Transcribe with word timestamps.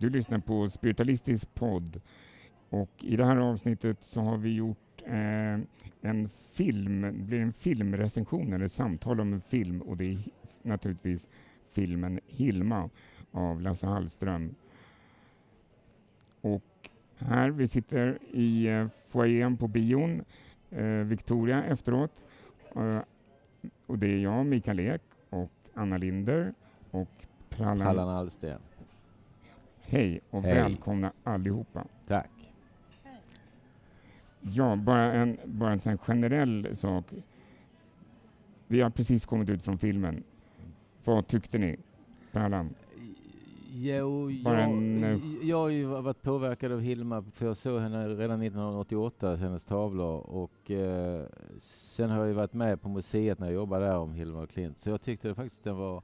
Du 0.00 0.10
lyssnar 0.10 0.38
på 0.38 0.70
Spiritualistisk 0.70 1.54
podd 1.54 2.00
och 2.70 2.90
i 2.98 3.16
det 3.16 3.24
här 3.24 3.36
avsnittet 3.36 4.02
så 4.02 4.20
har 4.20 4.36
vi 4.36 4.54
gjort 4.54 5.02
eh, 5.06 5.58
en 6.00 6.28
film, 6.52 7.02
det 7.02 7.12
blir 7.12 7.40
en 7.40 7.52
filmrecension 7.52 8.52
eller 8.52 8.64
ett 8.64 8.72
samtal 8.72 9.20
om 9.20 9.32
en 9.32 9.40
film 9.40 9.82
och 9.82 9.96
det 9.96 10.04
är 10.04 10.18
naturligtvis 10.62 11.28
filmen 11.70 12.20
Hilma 12.26 12.90
av 13.30 13.60
Lasse 13.60 13.86
Hallström. 13.86 14.54
Och 16.40 16.90
här, 17.18 17.50
vi 17.50 17.68
sitter 17.68 18.18
i 18.30 18.66
eh, 18.66 18.86
foajén 19.06 19.56
på 19.56 19.68
bion, 19.68 20.24
eh, 20.70 20.84
Victoria 20.84 21.64
efteråt. 21.64 22.24
Eh, 22.76 22.98
och 23.86 23.98
det 23.98 24.06
är 24.06 24.18
jag, 24.18 24.46
Mikael 24.46 24.80
Ek 24.80 25.02
och 25.30 25.52
Anna 25.74 25.98
Linder 25.98 26.54
och 26.90 27.26
Prallan, 27.48 27.78
Prallan 27.78 28.08
Hej 29.90 30.20
och 30.30 30.42
Hej. 30.42 30.54
välkomna 30.54 31.12
allihopa. 31.24 31.84
Tack. 32.06 32.30
Ja, 34.40 34.76
bara 34.76 35.12
en, 35.12 35.38
bara 35.44 35.72
en 35.72 35.80
sån 35.80 35.98
generell 35.98 36.76
sak. 36.76 37.04
Vi 38.66 38.80
har 38.80 38.90
precis 38.90 39.26
kommit 39.26 39.50
ut 39.50 39.62
från 39.62 39.78
filmen. 39.78 40.22
Vad 41.04 41.26
tyckte 41.26 41.58
ni? 41.58 41.76
Prallan? 42.32 42.74
Jo, 43.72 44.30
jag, 44.30 44.60
en, 44.60 45.04
eh, 45.04 45.18
jag 45.42 45.56
har 45.56 45.68
ju 45.68 45.84
varit 45.84 46.22
påverkad 46.22 46.72
av 46.72 46.80
Hilma, 46.80 47.24
för 47.34 47.46
jag 47.46 47.56
såg 47.56 47.80
henne 47.80 48.08
redan 48.08 48.42
1988, 48.42 49.36
hennes 49.36 49.64
tavlor. 49.64 50.20
Och 50.20 50.70
eh, 50.70 51.26
sen 51.58 52.10
har 52.10 52.18
jag 52.18 52.28
ju 52.28 52.34
varit 52.34 52.54
med 52.54 52.82
på 52.82 52.88
museet 52.88 53.38
när 53.38 53.46
jag 53.46 53.54
jobbade 53.54 53.84
där 53.86 53.96
om 53.96 54.12
Hilma 54.12 54.42
och 54.42 54.50
Klint. 54.50 54.78
Så 54.78 54.90
jag 54.90 55.00
tyckte 55.00 55.34
faktiskt 55.34 55.64
den 55.64 55.76
var... 55.76 56.02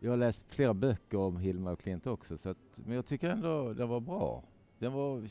Jag 0.00 0.10
har 0.10 0.16
läst 0.16 0.46
flera 0.48 0.74
böcker 0.74 1.18
om 1.18 1.36
Hilma 1.36 1.72
och 1.72 1.80
Klint 1.80 2.06
också, 2.06 2.38
så 2.38 2.48
att, 2.48 2.80
men 2.86 2.96
jag 2.96 3.06
tycker 3.06 3.30
ändå 3.30 3.72
den 3.72 3.88
var 3.88 4.00
bra. 4.00 4.42
Den 4.78 4.92
var, 4.92 5.22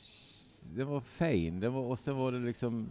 den 0.75 0.87
var 0.87 0.99
fin, 0.99 1.59
den 1.59 1.73
var, 1.73 1.81
och 1.81 1.99
sen 1.99 2.17
var 2.17 2.31
det 2.31 2.39
liksom... 2.39 2.87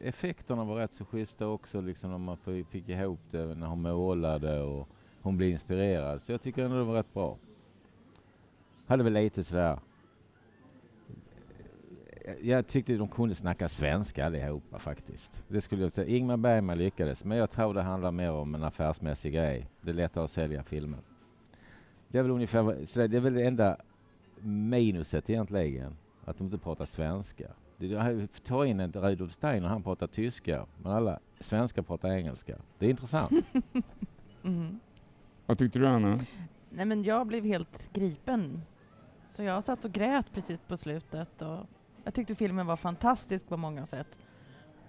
Effekterna 0.00 0.64
var 0.64 0.76
rätt 0.76 0.92
så 0.92 1.04
schyssta 1.04 1.46
också, 1.46 1.80
liksom 1.80 2.10
när 2.10 2.18
man 2.18 2.36
fick 2.70 2.88
ihop 2.88 3.20
det, 3.30 3.54
när 3.54 3.66
hon 3.66 3.82
målade 3.82 4.62
och 4.62 4.88
hon 5.22 5.36
blev 5.36 5.50
inspirerad. 5.50 6.22
Så 6.22 6.32
jag 6.32 6.40
tycker 6.40 6.64
ändå 6.64 6.76
det 6.76 6.84
var 6.84 6.94
rätt 6.94 7.14
bra 7.14 7.36
hade 8.88 9.04
väl 9.04 9.12
lite 9.12 9.44
sådär... 9.44 9.78
Jag 12.42 12.66
tyckte 12.66 12.96
de 12.96 13.08
kunde 13.08 13.34
snacka 13.34 13.68
svenska 13.68 14.26
allihopa 14.26 14.78
faktiskt. 14.78 15.42
Det 15.48 15.60
skulle 15.60 15.82
jag 15.82 15.92
säga. 15.92 16.16
Ingmar 16.16 16.36
Bergman 16.36 16.78
lyckades, 16.78 17.24
men 17.24 17.38
jag 17.38 17.50
tror 17.50 17.74
det 17.74 17.82
handlar 17.82 18.10
mer 18.10 18.30
om 18.30 18.54
en 18.54 18.62
affärsmässig 18.62 19.32
grej. 19.32 19.66
Det 19.80 19.90
är 19.90 19.94
lättare 19.94 20.24
att 20.24 20.30
sälja 20.30 20.62
filmer. 20.62 20.98
Det 22.08 22.18
är 22.18 22.22
väl 22.22 22.32
ungefär, 22.32 22.84
så 22.84 23.06
det 23.06 23.16
är 23.16 23.20
väl 23.20 23.34
det 23.34 23.46
enda 23.46 23.76
minuset 24.40 25.30
egentligen, 25.30 25.96
att 26.24 26.38
de 26.38 26.44
inte 26.44 26.58
pratar 26.58 26.84
svenska. 26.84 27.46
Ta 28.42 28.66
in 28.66 28.80
en 28.80 28.92
Rudolf 28.92 29.32
Steiner, 29.32 29.68
han 29.68 29.82
pratar 29.82 30.06
tyska, 30.06 30.66
men 30.82 30.92
alla 30.92 31.18
svenskar 31.40 31.82
pratar 31.82 32.10
engelska. 32.10 32.56
Det 32.78 32.86
är 32.86 32.90
intressant. 32.90 33.32
mm. 34.42 34.80
Vad 35.46 35.58
tyckte 35.58 35.78
du, 35.78 35.86
Anna? 35.86 36.18
Nej, 36.70 36.86
men 36.86 37.02
jag 37.02 37.26
blev 37.26 37.44
helt 37.44 37.92
gripen 37.92 38.62
så 39.26 39.42
jag 39.42 39.64
satt 39.64 39.84
och 39.84 39.92
grät 39.92 40.26
precis 40.32 40.60
på 40.60 40.76
slutet. 40.76 41.42
Och 41.42 41.66
jag 42.08 42.14
tyckte 42.14 42.34
filmen 42.34 42.66
var 42.66 42.76
fantastisk 42.76 43.48
på 43.48 43.56
många 43.56 43.86
sätt. 43.86 44.18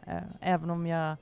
Eh, 0.05 0.23
även 0.39 0.69
om 0.69 0.87
jag 0.87 1.17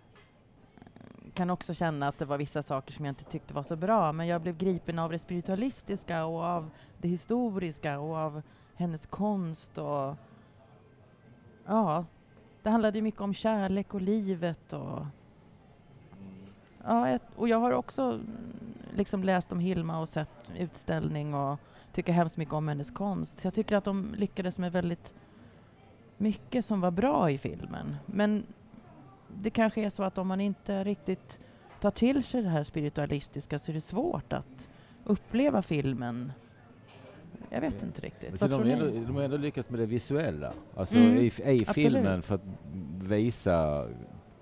kan 1.34 1.50
också 1.50 1.74
känna 1.74 2.08
att 2.08 2.19
det 2.19 2.25
var 2.25 2.38
vissa 2.38 2.63
saker 2.63 2.94
som 2.94 3.06
jag 3.06 3.12
inte 3.12 3.24
tyckte 3.24 3.53
var 3.53 3.63
så 3.63 3.75
bra. 3.75 4.12
Men 4.12 4.28
jag 4.28 4.41
blev 4.41 4.58
gripen 4.58 5.00
av 5.00 5.12
det 5.12 5.19
spiritualistiska 5.19 6.25
och 6.25 6.44
av 6.44 6.69
det 6.97 7.08
historiska 7.08 8.00
och 8.00 8.18
av 8.18 8.41
hennes 8.75 9.06
konst. 9.06 9.78
Och 9.78 10.16
ja, 11.66 12.06
det 12.64 12.69
handlade 12.69 13.02
mycket 13.02 13.22
om 13.22 13.34
kärlek 13.34 13.94
och 13.94 14.02
livet. 14.02 14.74
Och, 14.74 15.06
ja, 16.84 17.19
och 17.35 17.50
jag 17.50 17.59
har 17.59 17.72
också 17.72 18.03
mm, 18.03 18.24
liksom 18.96 19.24
läst 19.24 19.52
om 19.52 19.59
Hilma 19.59 20.00
och 20.00 20.09
sett 20.09 20.52
utställning 20.58 21.34
och 21.34 21.59
tycker 21.94 22.14
hemskt 22.14 22.38
mycket 22.38 22.53
om 22.53 22.68
hennes 22.68 22.91
konst. 22.91 23.40
Så 23.40 23.47
jag 23.47 23.53
tycker 23.53 23.75
att 23.75 23.84
de 23.84 24.16
lyckades 24.18 24.58
med 24.58 24.72
väldigt 24.72 25.14
mycket 26.17 26.66
som 26.66 26.81
var 26.81 26.91
bra 26.91 27.31
i 27.31 27.38
filmen. 27.38 27.95
Men 28.05 28.44
det 29.28 29.50
kanske 29.50 29.81
är 29.81 29.89
så 29.89 30.03
att 30.03 30.17
om 30.17 30.28
man 30.28 30.41
inte 30.41 30.83
riktigt 30.83 31.41
tar 31.81 31.91
till 31.91 32.23
sig 32.23 32.41
det 32.41 32.50
här 32.50 32.63
spiritualistiska 32.63 33.59
så 33.59 33.72
är 33.72 33.73
det 33.73 33.81
svårt 33.81 34.33
att 34.33 34.69
uppleva 35.03 35.61
filmen. 35.61 36.31
Jag 37.50 37.61
vet 37.61 37.83
inte 37.83 38.01
riktigt. 38.01 38.41
Vad 38.41 38.50
de, 38.50 38.55
tror 38.55 38.67
ändå, 38.67 38.85
de 38.85 39.16
har 39.16 39.23
ändå 39.23 39.38
lyckats 39.38 39.69
med 39.69 39.79
det 39.79 39.85
visuella, 39.85 40.53
alltså 40.75 40.95
mm, 40.95 41.17
i, 41.17 41.25
i 41.45 41.66
filmen 41.66 42.22
för 42.22 42.35
att 42.35 42.44
visa 43.01 43.88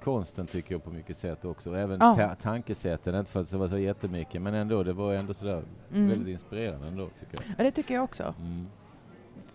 konsten 0.04 0.48
tycker 0.48 0.74
jag 0.74 0.84
på 0.84 0.92
mycket 0.92 1.18
sätt 1.18 1.46
också. 1.46 1.76
Även 1.76 2.00
ja. 2.02 2.16
ta 2.16 2.36
tankesätten, 2.36 3.16
inte 3.16 3.32
för 3.32 3.42
att 3.42 3.52
det 3.52 3.58
var 3.58 3.68
så 3.68 3.78
jättemycket, 3.78 4.42
men 4.42 4.54
ändå, 4.54 4.84
det 4.84 4.94
var 4.94 5.14
ändå 5.14 5.34
sådär 5.34 5.64
mm. 5.94 6.10
väldigt 6.10 6.28
inspirerande 6.28 6.88
ändå 6.88 7.10
tycker 7.20 7.34
jag. 7.34 7.56
Ja, 7.58 7.64
det 7.64 7.72
tycker 7.72 7.94
jag 7.94 8.04
också. 8.04 8.34
Mm 8.40 8.68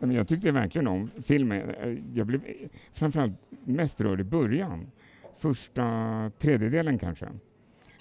jag 0.00 0.28
tyckte 0.28 0.53
verkligen 0.53 0.87
om 0.87 1.11
filmen. 1.22 1.71
Eh, 1.71 1.99
jag 2.15 2.27
blev 2.27 2.44
eh, 2.44 2.69
framförallt 2.93 3.33
mest 3.65 4.00
rörd 4.00 4.21
i 4.21 4.25
början. 4.25 4.91
Första 5.38 6.31
tredjedelen 6.38 6.99
kanske. 6.99 7.28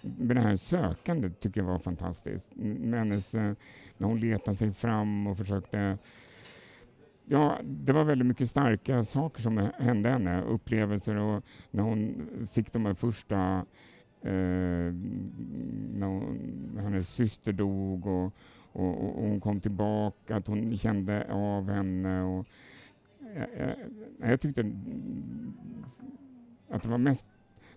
Men 0.02 0.36
det 0.36 0.42
här 0.42 0.56
sökandet 0.56 1.40
tycker 1.40 1.62
jag 1.62 1.68
var 1.68 1.80
fantastiskt. 1.80 2.46
Hennes, 2.94 3.36
eh, 3.36 3.54
när 3.98 4.08
hon 4.08 4.20
letade 4.20 4.58
sig 4.58 4.74
fram 4.74 5.28
och 5.28 5.38
försökte 5.38 5.98
Ja, 7.32 7.58
det 7.64 7.94
var 7.94 8.04
väldigt 8.04 8.28
mycket 8.28 8.50
starka 8.50 9.04
saker 9.04 9.42
som 9.42 9.70
hände 9.78 10.10
henne, 10.10 10.42
upplevelser 10.42 11.16
och 11.16 11.44
när 11.72 11.84
hon 11.84 12.30
fick 12.52 12.74
de 12.74 12.86
här 12.86 12.94
första 12.94 13.66
eh, 14.22 14.94
när 15.94 16.06
hon, 16.06 16.80
hennes 16.82 17.10
syster 17.10 17.52
dog 17.52 18.06
och, 18.08 18.34
och, 18.72 19.06
och, 19.06 19.24
hon 19.24 19.40
kom 19.40 19.60
tillbaka, 19.60 20.36
att 20.36 20.48
hon 20.48 20.78
kände 20.78 21.34
av 21.34 21.70
henne. 21.70 22.24
Och, 22.24 22.46
jag, 23.36 23.48
jag, 23.58 24.32
jag 24.32 24.42
tyckte 24.42 24.72
att 26.70 26.84
det 26.84 26.90
var 26.90 26.98
mest, 26.98 27.26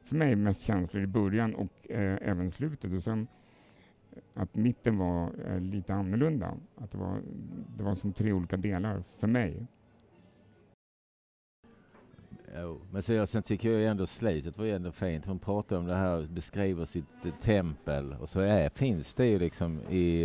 för 0.03 0.17
mig 0.17 0.37
mest 0.37 0.61
känslor 0.61 1.03
i 1.03 1.07
början 1.07 1.55
och 1.55 1.91
eh, 1.91 2.19
även 2.23 2.51
slutet. 2.51 2.93
Och 2.93 3.03
sen 3.03 3.27
att 4.35 4.55
mitten 4.55 4.99
var 4.99 5.33
eh, 5.47 5.61
lite 5.61 5.95
annorlunda. 5.95 6.55
Att 6.77 6.91
det 6.91 6.99
var, 6.99 7.21
det 7.77 7.83
var 7.83 7.95
som 7.95 8.13
tre 8.13 8.33
olika 8.33 8.57
delar 8.57 9.03
för 9.19 9.27
mig. 9.27 9.67
Jo, 12.61 12.81
men 12.91 13.03
sen, 13.03 13.27
sen 13.27 13.43
tycker 13.43 13.71
jag 13.71 13.91
ändå 13.91 14.07
slutet 14.07 14.59
var 14.59 14.67
ändå 14.67 14.93
fint. 14.93 15.27
Hon 15.27 15.39
pratar 15.39 15.77
om 15.77 15.87
det 15.87 15.95
här, 15.95 16.27
beskriver 16.31 16.85
sitt 16.85 17.25
eh, 17.25 17.33
tempel 17.33 18.17
och 18.21 18.29
så 18.29 18.41
är, 18.41 18.69
finns 18.69 19.15
det 19.15 19.27
ju 19.27 19.39
liksom 19.39 19.81
i, 19.91 20.25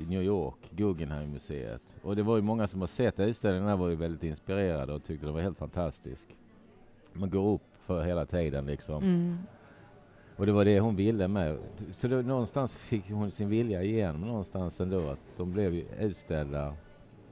i 0.00 0.06
New 0.08 0.22
York, 0.22 0.70
Guggenheim-museet. 0.70 1.82
Och 2.02 2.16
det 2.16 2.22
var 2.22 2.36
ju 2.36 2.42
många 2.42 2.66
som 2.66 2.80
har 2.80 2.86
sett 2.86 3.20
utställningen 3.20 3.68
där 3.68 3.76
var 3.76 3.88
ju 3.88 3.94
väldigt 3.94 4.22
inspirerade 4.22 4.92
och 4.92 5.04
tyckte 5.04 5.26
det 5.26 5.32
var 5.32 5.40
helt 5.40 5.58
fantastisk. 5.58 6.28
Man 7.12 7.30
går 7.30 7.54
upp 7.54 7.62
för 7.86 8.04
hela 8.04 8.26
tiden 8.26 8.66
liksom. 8.66 9.02
Mm. 9.02 9.38
Och 10.36 10.46
det 10.46 10.52
var 10.52 10.64
det 10.64 10.80
hon 10.80 10.96
ville 10.96 11.28
med. 11.28 11.58
Så 11.90 12.08
då, 12.08 12.16
någonstans 12.16 12.72
fick 12.74 13.10
hon 13.10 13.30
sin 13.30 13.48
vilja 13.48 13.82
igenom 13.82 14.20
någonstans 14.20 14.80
ändå 14.80 15.10
att 15.10 15.36
de 15.36 15.52
blev 15.52 15.74
utställda 16.00 16.74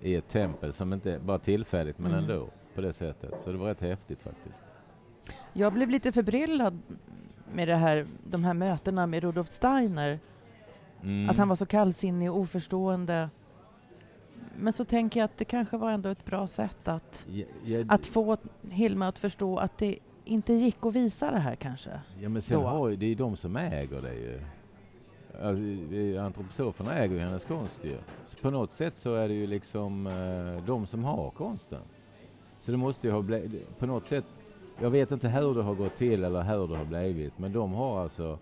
i 0.01 0.15
ett 0.15 0.29
tempel 0.29 0.73
som 0.73 0.93
inte 0.93 1.19
bara 1.25 1.39
tillfälligt 1.39 1.99
men 1.99 2.13
mm. 2.13 2.25
ändå 2.25 2.49
på 2.75 2.81
det 2.81 2.93
sättet. 2.93 3.35
Så 3.45 3.53
det 3.53 3.59
var 3.59 3.67
rätt 3.67 3.81
häftigt 3.81 4.19
faktiskt. 4.19 4.61
Jag 5.53 5.73
blev 5.73 5.91
lite 5.91 6.13
förbryllad 6.13 6.79
med 7.53 7.69
det 7.69 7.75
här, 7.75 8.07
de 8.25 8.45
här 8.45 8.55
mötena 8.55 9.07
med 9.07 9.23
Rudolf 9.23 9.49
Steiner. 9.49 10.19
Mm. 11.03 11.31
Att 11.31 11.37
han 11.37 11.49
var 11.49 11.57
så 11.57 11.67
kallsinnig 11.67 12.31
och 12.31 12.39
oförstående. 12.39 13.31
Men 14.57 14.73
så 14.73 14.85
tänker 14.85 15.21
jag 15.21 15.25
att 15.25 15.39
det 15.39 15.45
kanske 15.45 15.77
var 15.77 15.91
ändå 15.91 16.09
ett 16.09 16.25
bra 16.25 16.47
sätt 16.47 16.89
att, 16.89 17.27
ja, 17.31 17.45
ja, 17.65 17.85
att 17.89 18.07
få 18.07 18.37
Hilma 18.71 19.09
att 19.09 19.19
förstå 19.19 19.57
att 19.57 19.79
det 19.79 19.99
inte 20.25 20.53
gick 20.53 20.77
att 20.87 20.95
visa 20.95 21.31
det 21.31 21.39
här 21.39 21.57
kanske? 21.57 21.91
Ja 22.21 22.29
men 22.29 22.43
sen 22.43 22.61
har 22.61 22.89
ju, 22.89 22.97
det 22.97 23.07
är 23.07 23.09
ju 23.09 23.15
de 23.15 23.37
som 23.37 23.57
äger 23.57 24.03
det 24.03 24.15
ju. 24.15 24.41
Alltså, 25.43 26.21
antroposoferna 26.21 26.95
äger 26.95 27.15
ju 27.15 27.21
hennes 27.21 27.45
konst 27.45 27.85
ju. 27.85 27.97
Så 28.27 28.37
på 28.37 28.51
något 28.51 28.73
sätt 28.73 28.97
så 28.97 29.15
är 29.15 29.29
det 29.29 29.35
ju 29.35 29.47
liksom 29.47 30.07
eh, 30.07 30.65
de 30.67 30.87
som 30.87 31.05
har 31.05 31.31
konsten. 31.31 31.83
Så 32.63 32.71
det 32.71 32.77
måste 32.77 33.07
ju 33.07 33.13
ha 33.13 33.23
blivit, 33.23 33.79
på 33.79 33.87
något 33.87 34.07
sätt, 34.07 34.25
jag 34.81 34.91
vet 34.91 35.13
inte 35.13 35.29
hur 35.29 35.55
det 35.55 35.63
har 35.63 35.75
gått 35.75 35.97
till 35.97 36.25
eller 36.25 36.43
hur 36.43 36.69
det 36.69 36.77
har 36.77 36.85
blivit, 36.85 37.39
men 37.39 37.53
de 37.53 37.73
har 37.73 38.03
alltså 38.03 38.39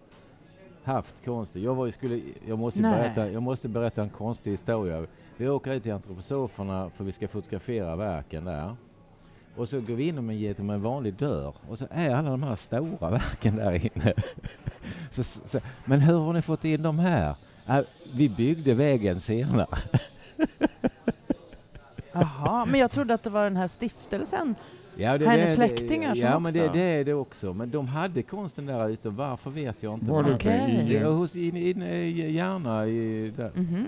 haft 0.85 1.25
konsten. 1.25 1.63
Jag, 1.63 1.75
var 1.75 1.87
ju, 1.87 1.93
skulle, 1.93 2.21
jag, 2.47 2.59
måste 2.59 2.83
berätta, 2.83 3.31
jag 3.31 3.43
måste 3.43 3.69
berätta 3.69 4.03
en 4.03 4.11
konstig 4.11 4.51
historia. 4.51 5.07
Vi 5.37 5.49
åker 5.49 5.73
ut 5.73 5.83
till 5.83 5.93
antroposoferna 5.93 6.91
för 6.91 7.05
vi 7.05 7.13
ska 7.13 7.29
fotografera 7.29 7.97
verken 7.97 8.45
där. 8.45 8.77
Och 9.57 9.69
så 9.69 9.81
går 9.81 9.95
vi 9.95 10.09
in 10.09 10.31
genom 10.31 10.71
en 10.71 10.83
vanlig 10.83 11.15
dörr 11.15 11.55
och 11.69 11.79
så 11.79 11.87
är 11.91 12.15
alla 12.15 12.31
de 12.31 12.43
här 12.43 12.57
stora 12.57 13.11
verken 13.11 13.57
där 13.57 13.73
inne. 13.73 14.15
så, 15.11 15.23
så, 15.23 15.61
men 15.85 16.01
hur 16.01 16.19
har 16.19 16.33
ni 16.33 16.43
fått 16.43 16.65
in 16.65 16.83
dem 16.83 16.99
här? 16.99 17.35
Äh, 17.67 17.81
vi 18.13 18.29
byggde 18.29 18.75
väggen 18.75 19.21
senare. 19.21 19.67
Jaha, 22.13 22.65
men 22.65 22.81
jag 22.81 22.91
trodde 22.91 23.15
att 23.15 23.23
det 23.23 23.31
var 23.31 23.45
den 23.45 23.57
här 23.57 23.69
stiftelsen 23.69 24.55
Ja, 24.97 25.19
det, 25.19 25.27
Hennes 25.29 25.47
det, 25.47 25.53
släktingar 25.55 26.15
som 26.15 26.23
Ja, 26.25 26.29
också? 26.31 26.41
men 26.41 26.53
det, 26.53 26.69
det 26.69 26.81
är 26.81 27.05
det 27.05 27.15
också. 27.15 27.53
Men 27.55 27.71
de 27.71 27.87
hade 27.89 28.23
konsten 28.23 28.67
där 28.67 28.89
ute. 28.89 29.09
Varför 29.11 29.51
vet 29.51 29.83
jag 29.83 29.95
inte. 29.95 30.07
Var 30.11 30.23
det 30.23 30.83
i... 30.83 30.95
Ja, 30.95 31.11
hos, 31.11 31.37
in, 31.37 31.57
in, 31.57 31.83
i 31.83 32.31
Järna. 32.33 32.87
I, 32.87 33.31
där. 33.37 33.51
Mhm. 33.55 33.87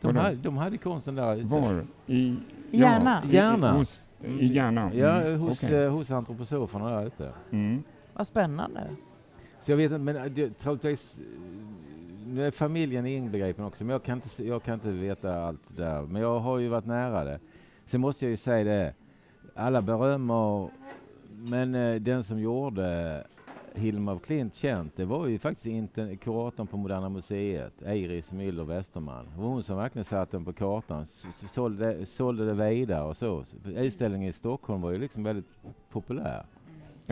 De, 0.00 0.06
Vadå? 0.06 0.20
hade, 0.20 0.36
de 0.36 0.56
hade 0.56 0.76
konsten 0.78 1.14
där 1.14 1.36
ute. 1.36 1.46
Var? 1.46 1.84
I... 2.06 2.36
Järna? 2.70 3.22
i- 3.30 3.34
Järna. 3.34 3.74
I, 3.74 3.78
hos, 3.78 4.08
I 4.24 4.46
Järna? 4.46 4.90
Ja, 4.94 5.20
Mm, 5.20 5.40
hos, 5.40 5.62
okej. 5.64 5.84
eh, 5.84 5.90
hos 5.92 6.10
antroposoferna 6.10 6.90
där 6.90 7.06
ute. 7.06 7.30
Mm. 7.50 7.82
Vad 8.14 8.26
spännande. 8.26 8.80
Så 9.60 9.72
jag 9.72 9.76
vet 9.76 9.84
inte, 9.92 9.98
men 9.98 10.16
eh, 10.16 10.24
det, 10.24 10.58
troligtvis... 10.58 11.20
Nu 12.32 12.46
är 12.46 12.50
familjen 12.50 13.06
inbegripen 13.06 13.64
också, 13.64 13.84
men 13.84 13.92
jag 13.92 14.02
kan, 14.02 14.14
inte, 14.14 14.44
jag 14.44 14.62
kan 14.62 14.74
inte 14.74 14.90
veta 14.90 15.42
allt 15.44 15.76
där. 15.76 16.02
Men 16.02 16.22
jag 16.22 16.38
har 16.38 16.58
ju 16.58 16.68
varit 16.68 16.86
nära 16.86 17.24
det. 17.24 17.40
Sen 17.86 18.00
måste 18.00 18.24
jag 18.24 18.30
ju 18.30 18.36
säga 18.36 18.64
det, 18.64 18.94
alla 19.54 19.82
berömmer, 19.82 20.70
men 21.30 21.74
eh, 21.74 21.94
den 21.94 22.24
som 22.24 22.40
gjorde 22.40 23.26
Hilma 23.74 24.12
af 24.12 24.22
Klint 24.22 24.54
känt, 24.54 24.96
det 24.96 25.04
var 25.04 25.26
ju 25.26 25.38
faktiskt 25.38 25.66
inte 25.66 26.16
kuratorn 26.16 26.66
på 26.66 26.76
Moderna 26.76 27.08
Museet, 27.08 27.82
Iris 27.82 28.32
Müller 28.32 28.64
Westerman. 28.64 29.26
Det 29.34 29.42
var 29.42 29.48
hon 29.48 29.62
som 29.62 29.76
verkligen 29.76 30.04
satte 30.04 30.36
den 30.36 30.44
på 30.44 30.52
kartan, 30.52 31.06
sålde, 31.06 32.06
sålde 32.06 32.46
det 32.46 32.68
vidare 32.68 33.04
och 33.04 33.16
så. 33.16 33.44
Utställningen 33.64 34.28
i 34.28 34.32
Stockholm 34.32 34.80
var 34.80 34.90
ju 34.90 34.98
liksom 34.98 35.24
väldigt 35.24 35.48
populär. 35.90 36.46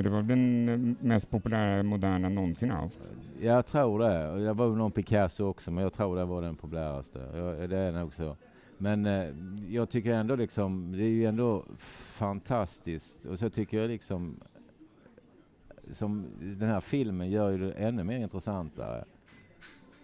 Det 0.02 0.11
var 0.11 0.23
den 0.23 0.69
eh, 0.69 1.06
mest 1.06 1.31
populära 1.31 1.82
moderna 1.82 2.29
någonsin 2.29 2.70
haft. 2.70 3.08
Jag 3.41 3.67
tror 3.67 3.99
det. 3.99 4.44
Det 4.44 4.52
var 4.52 4.69
någon 4.69 4.93
Picasso 4.93 5.44
också, 5.44 5.70
men 5.70 5.85
jag 5.85 5.93
tror 5.93 6.17
det 6.17 6.25
var 6.25 6.43
den 6.43 6.56
populäraste. 6.56 7.19
Det 7.67 7.79
är 7.79 7.93
nog 7.93 8.14
så. 8.14 8.37
Men 8.79 9.06
eh, 9.06 9.35
jag 9.69 9.91
tycker 9.91 10.12
ändå 10.12 10.37
liksom, 10.37 10.93
det 10.93 11.02
är 11.02 11.08
ju 11.08 11.26
ändå 11.26 11.64
fantastiskt. 11.79 13.26
Och 13.26 13.38
så 13.38 13.50
tycker 13.50 13.81
jag 13.81 13.88
liksom, 13.88 14.41
som 15.91 16.26
den 16.41 16.69
här 16.69 16.81
filmen 16.81 17.31
gör 17.31 17.50
ju 17.50 17.58
det 17.58 17.73
ännu 17.73 18.05
mer 18.05 18.19
intressantare. 18.19 19.05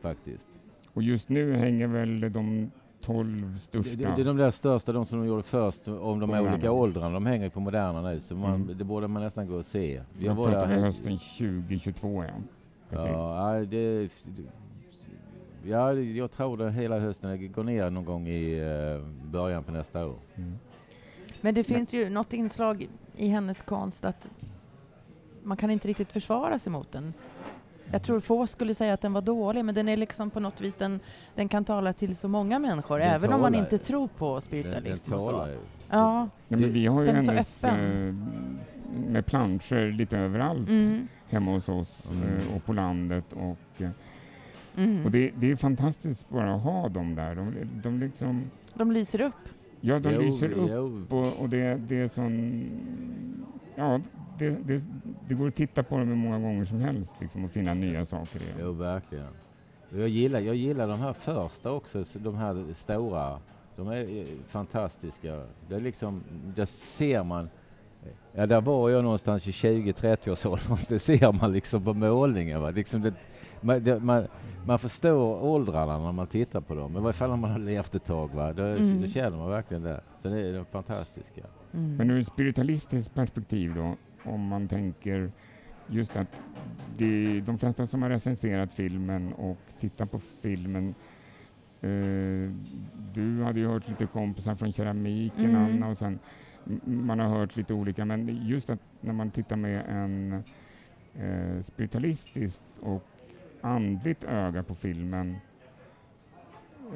Faktiskt. 0.02 0.46
Och 0.92 1.02
just 1.02 1.28
nu 1.28 1.56
hänger 1.56 1.86
väl 1.86 2.32
de 2.32 2.70
tolv 3.06 3.52
Det, 3.52 3.58
största... 3.58 3.96
det, 3.96 4.14
det 4.16 4.20
är 4.22 4.24
de 4.24 4.36
där 4.36 4.50
största, 4.50 4.92
de 4.92 5.04
som 5.04 5.18
de 5.20 5.26
gjorde 5.28 5.42
först, 5.42 5.88
om 5.88 5.94
de 6.20 6.26
Moderna. 6.26 6.52
olika 6.52 6.72
åldrarna. 6.72 7.10
De 7.10 7.26
hänger 7.26 7.48
på 7.50 7.60
Moderna 7.60 8.02
nu, 8.02 8.20
så 8.20 8.34
man, 8.34 8.54
Mm. 8.62 8.78
det 8.78 8.84
borde 8.84 9.08
man 9.08 9.22
nästan 9.22 9.46
gå 9.48 9.54
och 9.56 9.64
se. 9.64 9.92
Jag 9.94 10.04
Jag 10.26 10.34
var 10.34 10.44
pratar 10.44 10.68
där 10.68 10.78
hösten 10.80 11.18
2022, 11.18 12.24
ja. 12.24 12.30
Precis. 12.90 13.06
Ja, 13.10 13.56
ja, 13.58 13.64
det, 13.64 14.08
ja, 15.64 15.92
jag 15.92 16.30
tror 16.30 16.56
det 16.56 16.70
hela 16.70 16.98
hösten. 16.98 17.30
Det 17.40 17.48
går 17.48 17.64
ner 17.64 17.90
någon 17.90 18.04
gång 18.04 18.28
i 18.28 18.58
eh, 18.58 19.26
början 19.30 19.64
på 19.64 19.72
nästa 19.72 20.06
år. 20.06 20.16
Mm. 20.34 20.52
Men 21.40 21.54
det 21.54 21.64
finns 21.64 21.92
ju 21.94 22.10
något 22.10 22.32
inslag 22.32 22.88
i 23.16 23.28
hennes 23.28 23.62
konst 23.62 24.04
att 24.04 24.30
man 25.42 25.56
kan 25.56 25.70
inte 25.70 25.88
riktigt 25.88 26.12
försvara 26.12 26.58
sig 26.58 26.72
mot 26.72 26.92
den. 26.92 27.12
Jag 27.92 28.02
tror 28.02 28.20
få 28.20 28.46
skulle 28.46 28.74
säga 28.74 28.94
att 28.94 29.00
den 29.00 29.12
var 29.12 29.22
dålig, 29.22 29.64
men 29.64 29.74
den 29.74 29.88
är 29.88 29.96
liksom 29.96 30.30
på 30.30 30.40
något 30.40 30.60
vis, 30.60 30.74
den, 30.74 31.00
den 31.34 31.48
kan 31.48 31.64
tala 31.64 31.92
till 31.92 32.16
så 32.16 32.28
många 32.28 32.58
människor, 32.58 32.98
Den 32.98 33.08
även 33.08 33.32
om 33.32 33.40
man 33.40 33.52
talar- 33.52 33.64
inte 33.64 33.78
tror 33.78 34.08
på 34.08 34.24
Den, 34.26 34.32
den 34.34 34.42
spiritualism 34.42 35.12
och 35.14 35.22
så. 35.22 35.30
talar. 35.30 35.48
Ja, 35.90 36.28
Ja, 36.48 36.56
men 36.56 36.72
vi 36.72 36.86
har 36.86 37.00
ju 37.00 37.06
den 37.06 37.16
är 37.16 37.22
så 37.22 37.30
hennes 37.30 37.64
öppen. 37.64 38.08
eh, 38.08 39.10
med 39.10 39.26
planscher 39.26 39.92
lite 39.92 40.18
överallt 40.18 40.68
mm, 40.68 41.08
hemma 41.28 41.50
hos 41.50 41.68
oss 41.68 42.10
Mm. 42.10 42.28
eh, 42.36 42.56
och 42.56 42.64
på 42.64 42.72
landet. 42.72 43.24
Och, 43.32 43.82
eh, 43.82 43.90
mm. 44.76 45.04
och 45.04 45.10
det, 45.10 45.30
det 45.36 45.50
är 45.50 45.56
fantastiskt 45.56 46.28
bara 46.28 46.54
att 46.54 46.62
ha 46.62 46.88
dem 46.88 47.14
där. 47.14 47.34
De, 47.34 47.54
de, 47.82 48.00
liksom, 48.00 48.50
De 48.74 48.92
lyser 48.92 49.20
upp. 49.20 49.34
Ja, 49.80 49.98
de 49.98 50.14
Jo, 50.14 50.20
lyser 50.20 50.52
upp 50.52 50.70
jo. 50.70 51.06
och, 51.18 51.40
och 51.42 51.48
det, 51.48 51.74
det 51.88 52.00
är 52.00 52.08
sån... 52.08 52.70
Ja, 53.74 54.00
det, 54.38 54.50
det, 54.50 54.82
det 55.28 55.34
går 55.34 55.48
att 55.48 55.54
titta 55.54 55.82
på 55.82 55.98
dem 55.98 56.08
hur 56.08 56.16
många 56.16 56.38
gånger 56.38 56.64
som 56.64 56.80
helst 56.80 57.12
liksom, 57.20 57.44
och 57.44 57.50
finna 57.50 57.74
nya 57.74 58.04
saker 58.04 58.38
i 58.40 58.42
Jo, 58.60 58.72
verkligen. 58.72 59.26
Jag 59.90 60.08
gillar, 60.08 60.40
jag 60.40 60.56
gillar 60.56 60.88
de 60.88 61.00
här 61.00 61.12
första 61.12 61.72
också, 61.72 62.04
så 62.04 62.18
de 62.18 62.34
här 62.36 62.66
stora. 62.74 63.38
De 63.76 63.88
är 63.88 64.18
eh, 64.18 64.26
fantastiska. 64.48 65.42
Det 65.68 65.74
är 65.74 65.80
liksom, 65.80 66.22
där 66.56 66.64
ser 66.66 67.24
man. 67.24 67.48
Ja, 68.32 68.46
där 68.46 68.60
var 68.60 68.90
jag 68.90 69.04
någonstans 69.04 69.46
i 69.46 69.50
20-30 69.50 70.30
års 70.30 70.46
åldern. 70.46 70.78
Det 70.88 70.98
ser 70.98 71.32
man 71.32 71.52
liksom 71.52 71.84
på 71.84 71.94
målningen. 71.94 72.60
Va? 72.60 72.70
Liksom 72.70 73.02
det, 73.02 73.14
man, 73.60 73.82
det, 73.84 74.00
man, 74.00 74.26
man 74.66 74.78
förstår 74.78 75.42
åldrarna 75.44 75.98
när 75.98 76.12
man 76.12 76.26
tittar 76.26 76.60
på 76.60 76.74
dem. 76.74 76.96
I 76.96 77.00
varje 77.00 77.12
fall 77.12 77.30
om 77.30 77.40
man 77.40 77.50
har 77.50 77.58
levt 77.58 77.94
ett 77.94 78.04
tag. 78.04 78.30
Va? 78.34 78.52
Då, 78.52 78.62
Mm. 78.62 79.00
då 79.02 79.08
känner 79.08 79.36
man 79.36 79.50
verkligen 79.50 79.82
det. 79.82 80.00
Så 80.22 80.28
det 80.28 80.40
är 80.48 80.52
de 80.54 80.64
fantastiska. 80.64 81.42
Mm. 81.74 81.96
Men 81.96 82.10
ur 82.10 82.20
ett 82.20 82.26
spiritualistiskt 82.26 83.14
perspektiv 83.14 83.74
då, 83.74 83.94
om 84.30 84.46
man 84.48 84.68
tänker 84.68 85.30
just 85.86 86.16
att 86.16 86.42
det, 86.96 87.40
de 87.40 87.58
flesta 87.58 87.86
som 87.86 88.02
har 88.02 88.10
recenserat 88.10 88.72
filmen 88.72 89.32
och 89.32 89.58
tittat 89.80 90.10
på 90.10 90.18
filmen 90.18 90.94
eh, 91.80 92.50
du 93.14 93.42
hade 93.44 93.60
ju 93.60 93.66
hört 93.68 93.88
lite 93.88 94.06
kompisar 94.06 94.54
från 94.54 94.72
keramiken, 94.72 95.44
Mm. 95.50 95.62
Anna, 95.64 95.88
och 95.88 95.98
sen 95.98 96.18
man 96.84 97.18
har 97.18 97.28
hört 97.28 97.56
lite 97.56 97.74
olika, 97.74 98.04
men 98.04 98.46
just 98.46 98.70
att 98.70 98.78
när 99.00 99.12
man 99.12 99.30
tittar 99.30 99.56
med 99.56 99.82
en 99.88 100.32
eh, 101.14 101.62
spiritualistiskt 101.62 102.62
och 102.80 103.02
andligt 103.66 104.24
öga 104.24 104.62
på 104.62 104.74
filmen, 104.74 105.36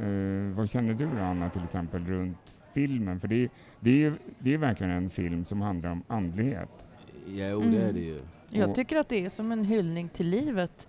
eh, 0.01 0.57
vad 0.57 0.71
känner 0.71 0.95
du 0.95 1.07
då, 1.07 1.23
Anna, 1.23 1.51
till 1.51 1.65
exempel, 1.65 2.05
runt 2.07 2.57
filmen? 2.75 3.21
För 3.21 3.29
det, 3.29 3.45
är- 3.45 3.51
det 3.81 3.91
är 3.91 3.95
ju 3.95 4.15
det 4.39 4.55
är 4.55 4.59
verkligen 4.59 4.93
en 4.93 5.11
film 5.11 5.45
som 5.45 5.61
handlar 5.61 5.91
om 5.91 6.03
andlighet. 6.09 6.69
Jo, 7.27 7.61
Mm. 7.61 7.73
det 7.73 7.83
är 7.83 7.93
det 7.93 8.01
ju. 8.01 8.21
Jag 8.49 8.75
tycker 8.75 8.97
att 8.97 9.09
det 9.09 9.25
är 9.25 9.29
som 9.31 9.53
en 9.53 9.65
hyllning 9.65 10.09
till 10.09 10.29
livet 10.29 10.89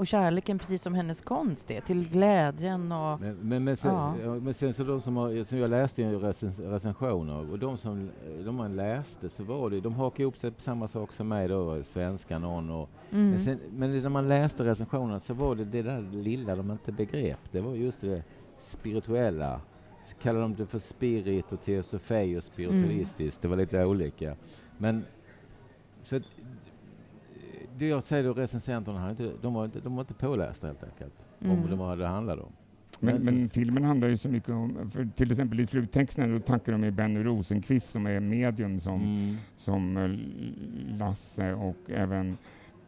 och 0.00 0.06
kärleken, 0.06 0.58
precis 0.58 0.82
som 0.82 0.94
hennes 0.94 1.20
konst 1.20 1.70
är, 1.70 1.80
till 1.80 2.08
glädjen 2.08 2.92
och... 2.92 3.20
Men, 3.20 3.36
men, 3.42 3.64
men, 3.64 3.76
sen, 3.76 3.94
Ja. 3.94 4.34
men 4.40 4.54
sen 4.54 4.74
så 4.74 4.84
de 4.84 5.00
som, 5.00 5.16
har, 5.16 5.44
som 5.44 5.58
jag 5.58 5.70
läste 5.70 6.02
i 6.02 6.04
recens, 6.16 6.58
recensioner 6.60 7.50
och 7.52 7.58
de 7.58 7.76
som 7.76 8.10
de 8.44 8.54
man 8.54 8.76
läste 8.76 9.28
så 9.28 9.44
var 9.44 9.70
det, 9.70 9.80
de 9.80 9.94
hakade 9.94 10.22
ihop 10.22 10.36
sig 10.36 10.50
på 10.50 10.60
samma 10.60 10.88
sak 10.88 11.12
som 11.12 11.28
mig 11.28 11.48
då, 11.48 11.82
svenska 11.82 12.38
någon 12.38 12.70
och 12.70 12.88
Mm. 13.10 13.30
men, 13.30 13.40
sen, 13.40 13.58
men 13.70 13.98
när 13.98 14.08
man 14.08 14.28
läste 14.28 14.64
recensionerna 14.64 15.20
så 15.20 15.34
var 15.34 15.54
det 15.54 15.64
det 15.64 15.82
där 15.82 16.02
lilla 16.12 16.56
de 16.56 16.70
inte 16.70 16.92
begrep. 16.92 17.38
Det 17.52 17.60
var 17.60 17.74
just 17.74 18.00
det 18.00 18.22
spirituella. 18.58 19.60
Så 20.02 20.16
kallade 20.16 20.44
de 20.44 20.54
det 20.54 20.66
för 20.66 20.78
spirit 20.78 21.52
och 21.52 21.60
teosofi 21.60 22.36
och 22.38 22.42
spiritualistiskt. 22.44 23.42
Det 23.42 23.48
var 23.48 23.56
lite 23.56 23.84
olika. 23.84 24.36
Men 24.78 25.04
så 26.00 26.20
det 27.78 27.86
jag 27.86 28.02
säger 28.02 28.24
då, 28.24 28.32
recensenterna 28.32 29.00
har 29.00 29.10
inte, 29.10 29.32
de 29.42 29.54
var 29.54 29.64
inte, 29.64 29.80
de 29.80 29.94
var 29.94 30.02
inte 30.02 30.14
pålästa 30.14 30.66
helt 30.66 30.84
enkelt. 30.84 31.26
Mm. 31.40 31.58
Om 31.58 31.70
det 31.70 31.76
var 31.76 31.96
det 31.96 32.06
handlade 32.06 32.42
om. 32.42 32.52
Men, 33.02 33.14
Men 33.22 33.34
men 33.34 33.48
filmen 33.48 33.84
handlar 33.84 34.08
ju 34.08 34.16
så 34.16 34.28
mycket 34.28 34.48
om, 34.48 34.90
för 34.90 35.08
till 35.16 35.30
exempel 35.30 35.60
i 35.60 35.66
sluttexten 35.66 36.32
då 36.32 36.40
tackar 36.40 36.72
de 36.72 36.80
med 36.80 36.92
Benny 36.94 37.22
Rosenqvist 37.22 37.90
som 37.90 38.06
är 38.06 38.20
medium 38.20 38.80
som, 38.80 39.00
Mm. 39.00 39.36
som 39.56 39.96
eh, 39.96 40.10
Lasse 40.98 41.54
och 41.54 41.76
även 41.90 42.36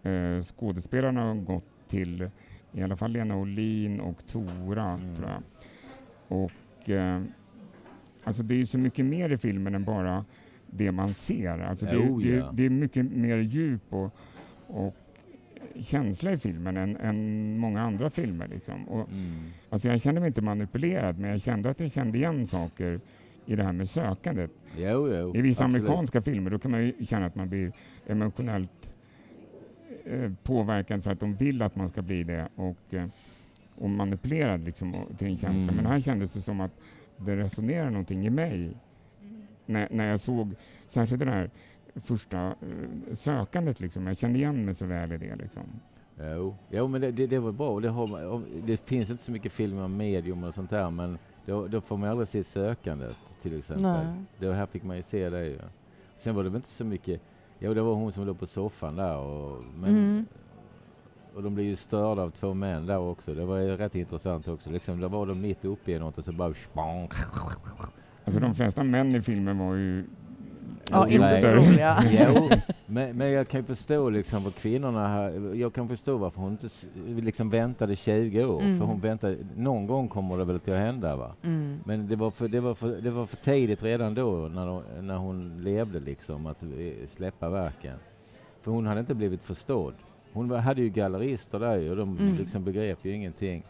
eh, 0.03 0.43
skådespelarna 0.43 1.23
har 1.27 1.35
gått 1.35 1.65
till, 1.89 2.31
i 2.73 2.83
alla 2.83 2.97
fall 2.97 3.11
Lena 3.11 3.37
Olin 3.37 4.01
och 4.01 4.27
Tora 4.27 4.91
Mm. 4.91 5.15
tror 5.17 5.29
jag. 5.29 5.43
Och 6.41 6.91
eh, 6.91 7.23
alltså 8.25 8.43
det 8.43 8.55
är 8.55 8.59
ju 8.59 8.67
så 8.67 8.79
mycket 8.79 9.05
mer 9.05 9.31
i 9.31 9.39
filmen 9.39 9.75
än 9.75 9.85
bara 9.85 10.25
det 10.67 10.93
man 10.93 11.15
ser. 11.15 11.59
Alltså 11.59 11.87
det, 11.87 11.97
Oh, 11.99 12.23
det, 12.23 12.29
ja. 12.29 12.51
det 12.53 12.67
är 12.67 12.71
mycket 12.71 13.13
mer 13.13 13.37
djup 13.37 13.83
och, 13.95 14.15
och 14.73 14.95
känsla 15.81 16.33
i 16.33 16.39
filmen 16.39 16.77
än, 16.77 16.97
än 16.97 17.59
många 17.59 17.81
andra 17.83 18.11
filmer. 18.11 18.49
Liksom. 18.49 18.89
Och, 18.89 19.09
Mm. 19.09 19.37
Alltså 19.71 19.89
jag 19.89 20.01
kände 20.01 20.21
mig 20.21 20.29
inte 20.29 20.43
manipulerad, 20.43 21.19
men 21.19 21.31
jag 21.31 21.41
kände 21.41 21.71
att 21.71 21.81
jag 21.81 21.93
kände 21.93 22.19
igen 22.19 22.47
saker 22.47 23.01
i 23.47 23.57
det 23.57 23.65
här 23.65 23.73
med 23.73 23.89
sökandet. 23.89 24.51
Jo, 24.77 25.09
jo. 25.15 25.37
I 25.37 25.41
vissa 25.43 25.65
absolut. 25.65 25.83
amerikanska 25.87 26.23
filmer 26.23 26.51
då 26.51 26.59
kan 26.59 26.71
man 26.71 26.83
ju 26.85 27.05
känna 27.05 27.27
att 27.27 27.35
man 27.35 27.49
blir 27.49 27.73
emotionellt 28.07 28.91
eh, 30.05 30.33
påverkad 30.43 31.05
för 31.05 31.11
att 31.11 31.21
de 31.21 31.35
vill 31.35 31.63
att 31.63 31.77
man 31.77 31.89
ska 31.91 32.03
bli 32.03 32.25
det 32.25 32.49
och, 32.57 32.95
eh, 32.95 33.07
och 33.75 33.91
manipulerad 33.91 34.65
liksom, 34.65 34.95
och- 34.95 35.19
till 35.19 35.27
en 35.29 35.37
känsla. 35.39 35.63
Mm. 35.73 35.77
Men 35.77 35.87
här 35.87 36.01
kändes 36.01 36.33
det 36.33 36.41
som 36.43 36.61
att 36.61 36.73
det 37.17 37.37
resonerar 37.37 37.91
någonting 37.91 38.27
i 38.27 38.31
mig 38.31 38.71
när, 39.67 39.89
när 39.91 40.09
jag 40.11 40.21
såg 40.21 40.55
särskilt 40.89 41.21
det 41.21 41.27
där 41.27 41.51
första 41.95 42.47
eh, 42.47 43.15
sökandet. 43.15 43.81
Liksom. 43.81 44.07
Jag 44.07 44.19
kände 44.19 44.39
igen 44.39 44.65
mig 44.65 44.75
så 44.75 44.87
väl 44.87 45.13
i 45.13 45.19
det. 45.19 45.37
Liksom. 45.37 45.63
Jo, 46.21 46.57
jo 46.71 46.89
men 46.89 47.01
det, 47.01 47.11
det, 47.13 47.27
det 47.27 47.39
var 47.39 47.53
bra. 47.53 47.81
Det, 47.81 47.89
har, 47.89 48.43
det 48.67 48.77
finns 48.77 49.11
inte 49.11 49.23
så 49.23 49.33
mycket 49.33 49.53
filmer 49.53 49.83
om 49.85 49.97
medium 49.97 50.45
och 50.45 50.55
sånt 50.55 50.71
där 50.71 50.91
men 50.91 51.19
då, 51.47 51.67
då 51.69 51.81
får 51.81 51.97
man 51.97 52.09
aldrig 52.09 52.29
se 52.29 52.45
sökandet 52.45 53.17
till 53.43 53.59
exempel. 53.59 53.87
Nej. 53.87 54.07
Det 54.39 54.55
här 54.55 54.67
fick 54.67 54.83
man 54.83 54.97
ju 54.97 55.03
se 55.03 55.31
det 55.31 55.45
ju. 55.47 55.59
Sen 56.17 56.35
var 56.35 56.45
det 56.45 56.51
väl 56.51 56.57
inte 56.57 56.69
så 56.69 56.85
mycket, 56.85 57.21
jo 57.59 57.75
det 57.75 57.83
var 57.83 57.95
hon 57.95 58.13
som 58.13 58.27
låg 58.27 58.39
på 58.39 58.47
soffan 58.47 58.97
där 58.97 59.17
och, 59.17 59.63
men, 59.81 59.91
Mm. 59.91 60.27
och 61.35 61.43
de 61.43 61.55
blev 61.55 61.67
ju 61.67 61.77
störda 61.77 62.23
av 62.23 62.31
två 62.31 62.55
män 62.55 62.87
där 62.87 62.99
också. 62.99 63.35
Det 63.35 63.45
var 63.45 63.59
ju 63.59 63.77
rätt 63.77 63.95
intressant 63.95 64.49
också. 64.49 64.71
Liksom, 64.71 65.01
där 65.01 65.09
var 65.09 65.27
de 65.27 65.41
mitt 65.41 65.65
uppe 65.65 65.93
i 65.93 65.99
något 65.99 66.19
och 66.19 66.25
så 66.25 66.33
bara. 66.33 66.55
Alltså 68.25 68.41
de 68.41 68.55
flesta 68.55 68.85
män 68.85 69.15
i 69.15 69.23
filmen 69.23 69.59
var 69.59 69.75
ju 69.75 70.05
Ja, 70.91 71.09
inte 71.09 71.41
så 71.41 71.49
roliga. 71.49 71.97
jo, 72.11 72.51
men, 72.87 73.17
men, 73.17 73.31
jag 73.31 73.49
kan 73.49 73.65
förstå 73.65 74.11
liksom 74.11 74.45
vad 74.45 74.55
kvinnorna 74.55 75.09
här, 75.09 75.55
jag 75.55 75.73
kan 75.73 75.89
förstå 75.89 76.17
varför 76.17 76.41
hon 76.41 76.53
inte 76.53 76.69
liksom 77.23 77.51
väntade 77.51 77.97
20 77.97 78.45
år, 78.45 78.61
mm. 78.63 78.79
för 78.79 78.87
hon 78.87 79.01
väntade, 79.01 79.37
någon 79.57 79.87
gång 79.87 80.09
kommer 80.09 80.39
det 80.39 80.45
väl 80.45 80.61
till 80.61 80.73
att 80.73 80.79
hända 80.79 81.17
va? 81.17 81.33
Mm. 81.43 81.81
Men 81.85 82.09
det 82.09 82.17
var, 82.17 82.31
för, 82.31 82.49
det, 82.49 82.61
var 82.61 82.75
för, 82.75 82.89
det 82.89 83.11
var 83.11 83.27
för 83.27 83.37
tidigt 83.37 83.83
redan 83.83 84.15
då 84.15 84.33
när, 84.33 84.67
de, 84.67 84.83
när 85.01 85.17
hon 85.17 85.65
levde 85.65 86.01
liksom 86.01 86.47
att 86.47 86.65
släppa 87.09 87.49
verken. 87.49 87.99
För 88.63 88.71
hon 88.71 88.87
hade 88.87 89.01
inte 89.01 89.15
blivit 89.15 89.45
förstådd. 89.45 89.95
Hon 90.33 90.51
hade 90.51 90.83
ju 90.83 90.89
gallerister 90.89 91.61
där 91.61 91.91
och 91.91 91.97
de 91.97 92.19
mm. 92.19 92.37
liksom 92.37 92.65
begrep 92.65 93.05
ju 93.05 93.15
ingenting. 93.15 93.63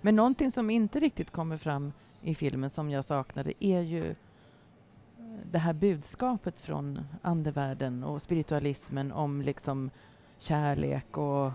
Men 0.00 0.14
någonting 0.14 0.50
som 0.50 0.70
inte 0.70 1.00
riktigt 1.00 1.30
kommer 1.30 1.56
fram 1.56 1.92
i 2.22 2.34
filmen 2.34 2.70
som 2.70 2.90
jag 2.90 3.04
saknade 3.04 3.52
är 3.60 3.80
ju 3.80 4.14
det 5.50 5.58
här 5.58 5.72
budskapet 5.72 6.60
från 6.60 7.00
andevärlden 7.22 8.04
och 8.04 8.22
spiritualismen 8.22 9.12
om 9.12 9.42
liksom 9.42 9.90
kärlek 10.38 11.18
och 11.18 11.52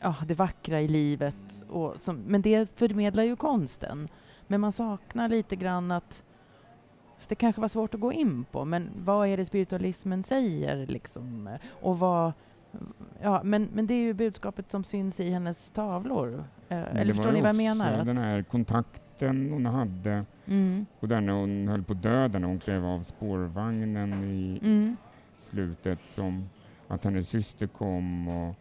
ja, 0.00 0.14
det 0.26 0.34
vackra 0.34 0.80
i 0.80 0.88
livet. 0.88 1.64
Och 1.68 1.96
som, 2.00 2.16
men 2.16 2.42
det 2.42 2.78
förmedlar 2.78 3.22
ju 3.22 3.36
konsten. 3.36 4.08
Men 4.46 4.60
man 4.60 4.72
saknar 4.72 5.28
lite 5.28 5.56
grann 5.56 5.90
att 5.90 6.24
det 7.28 7.34
kanske 7.34 7.60
var 7.60 7.68
svårt 7.68 7.94
att 7.94 8.00
gå 8.00 8.12
in 8.12 8.44
på, 8.44 8.64
men 8.64 8.90
vad 8.96 9.28
är 9.28 9.36
det 9.36 9.44
spiritualismen 9.44 10.22
säger? 10.22 10.86
Liksom? 10.86 11.48
Och 11.80 11.98
vad, 11.98 12.32
ja, 13.20 13.40
men, 13.44 13.68
men 13.72 13.86
det 13.86 13.94
är 13.94 14.02
ju 14.02 14.14
budskapet 14.14 14.70
som 14.70 14.84
syns 14.84 15.20
i 15.20 15.30
hennes 15.30 15.70
tavlor. 15.70 16.44
Eh, 16.70 17.00
eller 17.00 17.14
förstår 17.14 17.32
ni 17.32 17.40
vad 17.40 17.48
jag 17.48 17.56
menar? 17.56 18.04
Den 18.04 18.16
här 18.16 18.42
kontakten 18.42 19.50
hon 19.52 19.66
hade 19.66 20.24
mm. 20.46 20.86
och 21.00 21.08
där 21.08 21.20
när 21.20 21.32
hon 21.32 21.68
höll 21.68 21.82
på 21.82 21.92
att 21.92 22.02
dö, 22.02 22.28
när 22.28 22.42
hon 22.42 22.58
klev 22.58 22.86
av 22.86 23.02
spårvagnen 23.02 24.24
i 24.24 24.60
mm. 24.62 24.96
slutet, 25.38 25.98
som 26.14 26.48
att 26.88 27.04
hennes 27.04 27.28
syster 27.28 27.66
kom 27.66 28.28
och, 28.28 28.54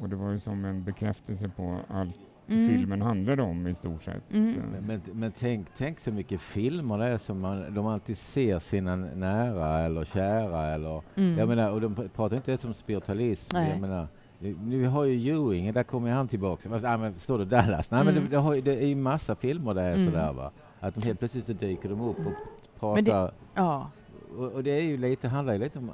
och 0.00 0.08
det 0.08 0.16
var 0.16 0.30
ju 0.30 0.38
som 0.38 0.64
en 0.64 0.84
bekräftelse 0.84 1.48
på 1.48 1.78
allt 1.88 2.18
Mm. 2.48 2.68
filmen 2.68 3.02
handlade 3.02 3.42
om 3.42 3.66
i 3.66 3.74
stort 3.74 4.02
sett. 4.02 4.32
Mm. 4.32 4.54
Men, 4.72 4.86
men, 4.86 5.00
men, 5.12 5.32
tänk, 5.32 5.68
tänk 5.76 6.00
så 6.00 6.12
mycket 6.12 6.40
filmer 6.40 6.98
det 6.98 7.04
är 7.04 7.18
som 7.18 7.40
man, 7.40 7.74
de 7.74 7.86
alltid 7.86 8.18
ser 8.18 8.58
sina 8.58 8.96
nära 8.96 9.80
eller 9.80 10.04
kära 10.04 10.74
eller, 10.74 11.02
mm. 11.14 11.38
jag 11.38 11.48
menar, 11.48 11.70
och 11.70 11.80
de 11.80 11.94
pratar 11.94 12.36
inte 12.36 12.50
ens 12.50 12.64
om 12.64 12.74
spiritualism, 12.74 13.56
Nej. 13.56 13.70
jag 13.70 13.80
menar, 13.80 14.08
vi 14.52 14.84
har 14.84 15.04
ju 15.04 15.32
Ewing, 15.32 15.72
där 15.72 15.82
kommer 15.82 16.10
han 16.10 16.28
tillbaka. 16.28 16.68
Ah, 16.84 16.96
men 16.96 17.14
står 17.18 17.38
det 17.38 17.44
Dallas? 17.44 17.90
Nej, 17.90 18.00
mm. 18.00 18.14
men 18.14 18.24
det, 18.24 18.30
det, 18.30 18.36
har, 18.36 18.56
det 18.56 18.76
är 18.76 18.86
ju 18.86 18.94
massa 18.94 19.34
filmer 19.34 19.74
där 19.74 19.92
mm. 19.92 20.04
sådär 20.04 20.32
va. 20.32 20.50
Att 20.80 20.94
de 20.94 21.02
helt 21.02 21.18
plötsligt 21.18 21.44
så 21.44 21.52
dyker 21.52 21.88
de 21.88 22.00
upp 22.00 22.18
och 22.18 22.32
pratar. 22.80 23.02
Det, 23.02 23.32
ja. 23.54 23.90
och, 24.36 24.52
och, 24.52 24.64
det 24.64 24.70
är 24.70 24.82
ju 24.82 24.96
lite, 24.96 25.28
handlar 25.28 25.52
ju 25.52 25.58
lite 25.58 25.78
om 25.78 25.90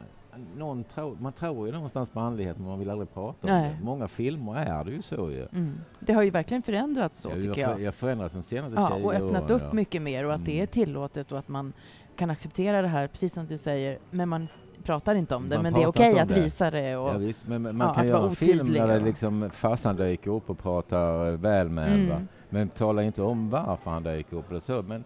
någon 0.56 0.84
tro, 0.84 1.16
man 1.20 1.32
tror 1.32 1.66
ju 1.66 1.72
någonstans 1.72 2.10
på 2.10 2.20
andlighet 2.20 2.58
men 2.58 2.66
man 2.66 2.78
vill 2.78 2.90
aldrig 2.90 3.14
prata 3.14 3.46
om 3.46 3.52
Nej. 3.52 3.76
det. 3.78 3.84
Många 3.84 4.08
filmer 4.08 4.54
är 4.54 4.84
det 4.84 4.90
ju 4.90 5.02
så 5.02 5.30
ju. 5.30 5.46
Mm. 5.52 5.80
Det 6.00 6.12
har 6.12 6.22
ju 6.22 6.30
verkligen 6.30 6.62
förändrats 6.62 7.20
så 7.20 7.28
ja, 7.28 7.34
tycker 7.34 7.60
jag. 7.60 7.80
Jag 7.80 7.94
förändrats 7.94 8.34
de 8.34 8.42
senaste 8.42 8.80
ja, 8.80 8.94
och 8.94 9.14
öppnat 9.14 9.42
åren, 9.42 9.56
upp 9.56 9.62
ja. 9.62 9.72
mycket 9.72 10.02
mer 10.02 10.24
och 10.24 10.30
att 10.30 10.36
mm. 10.36 10.46
det 10.46 10.60
är 10.60 10.66
tillåtet 10.66 11.32
och 11.32 11.38
att 11.38 11.48
man 11.48 11.72
kan 12.16 12.30
acceptera 12.30 12.82
det 12.82 12.88
här, 12.88 13.06
precis 13.06 13.32
som 13.32 13.46
du 13.46 13.58
säger, 13.58 13.98
men 14.10 14.28
man 14.28 14.48
pratar 14.84 15.14
inte 15.14 15.34
om 15.34 15.48
det, 15.48 15.56
man 15.56 15.62
men 15.62 15.72
det 15.72 15.82
är 15.82 15.86
okej 15.86 16.10
okay 16.10 16.22
att 16.22 16.28
det. 16.28 16.34
visa 16.34 16.70
det 16.70 16.96
och 16.96 17.08
ja, 17.08 17.18
visst, 17.18 17.46
men, 17.48 17.62
men 17.62 17.76
man 17.76 17.88
ja, 17.88 17.94
kan 17.94 18.08
göra 18.08 18.28
en 18.28 18.36
film 18.36 18.72
där 18.72 18.86
det 18.86 19.00
liksom 19.00 19.50
farsan 19.50 19.96
dyker 19.96 20.30
upp 20.30 20.50
och 20.50 20.58
pratar 20.58 21.30
väl 21.30 21.68
med 21.68 21.92
mm. 21.92 22.10
en, 22.12 22.28
men 22.48 22.68
talar 22.68 23.02
inte 23.02 23.22
om 23.22 23.50
varför 23.50 23.90
han 23.90 24.02
dyker 24.02 24.36
upp 24.36 24.50
eller 24.50 24.60
så. 24.60 24.82
Men 24.82 25.04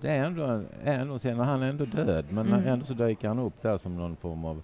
det 0.00 0.08
är 0.08 0.24
ändå, 0.24 0.62
ändå 0.84 1.18
sen, 1.18 1.38
han 1.38 1.62
är 1.62 1.68
ändå 1.68 1.84
död, 1.84 2.24
men 2.30 2.46
mm. 2.46 2.66
ändå 2.66 2.84
så 2.86 2.94
dyker 2.94 3.28
han 3.28 3.38
upp 3.38 3.62
där 3.62 3.78
som 3.78 3.96
någon 3.96 4.16
form 4.16 4.44
av 4.44 4.62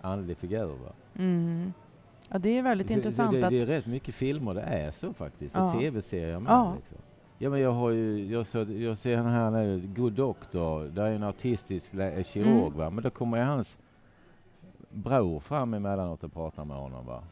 andlig 0.00 0.36
figur. 0.36 0.66
Va? 0.66 0.92
Mm. 1.18 1.72
Ja, 2.28 2.38
det 2.38 2.58
är 2.58 2.62
väldigt 2.62 2.88
det, 2.88 2.94
intressant. 2.94 3.32
Det, 3.32 3.40
det, 3.40 3.48
det, 3.48 3.62
är 3.62 3.66
rätt 3.66 3.86
mycket 3.86 4.14
filmer 4.14 4.54
det 4.54 4.60
är 4.60 4.90
så 4.90 5.12
faktiskt, 5.12 5.54
ja. 5.54 5.64
och 5.64 5.80
tv-serier 5.80 6.40
med. 6.40 6.52
Ja. 6.52 6.74
Liksom. 6.76 6.98
Ja, 7.38 7.50
men 7.50 7.60
jag, 7.60 7.72
har 7.72 7.90
ju, 7.90 8.26
jag, 8.26 8.46
så, 8.46 8.58
jag 8.58 8.98
ser 8.98 9.16
den 9.16 9.26
här 9.26 9.50
nu, 9.50 9.82
Good 9.96 10.12
Doctor, 10.12 10.84
där 10.84 11.04
är 11.04 11.12
en 11.12 11.22
autistisk 11.22 11.90
kirurg, 12.26 12.66
mm. 12.66 12.78
va? 12.78 12.90
men 12.90 13.04
då 13.04 13.10
kommer 13.10 13.44
hans 13.44 13.78
bror 14.94 15.40
fram 15.40 15.74
emellanåt 15.74 16.24
och 16.24 16.32
pratar 16.32 16.64
med 16.64 16.76
honom. 16.76 17.06
Va? 17.06 17.22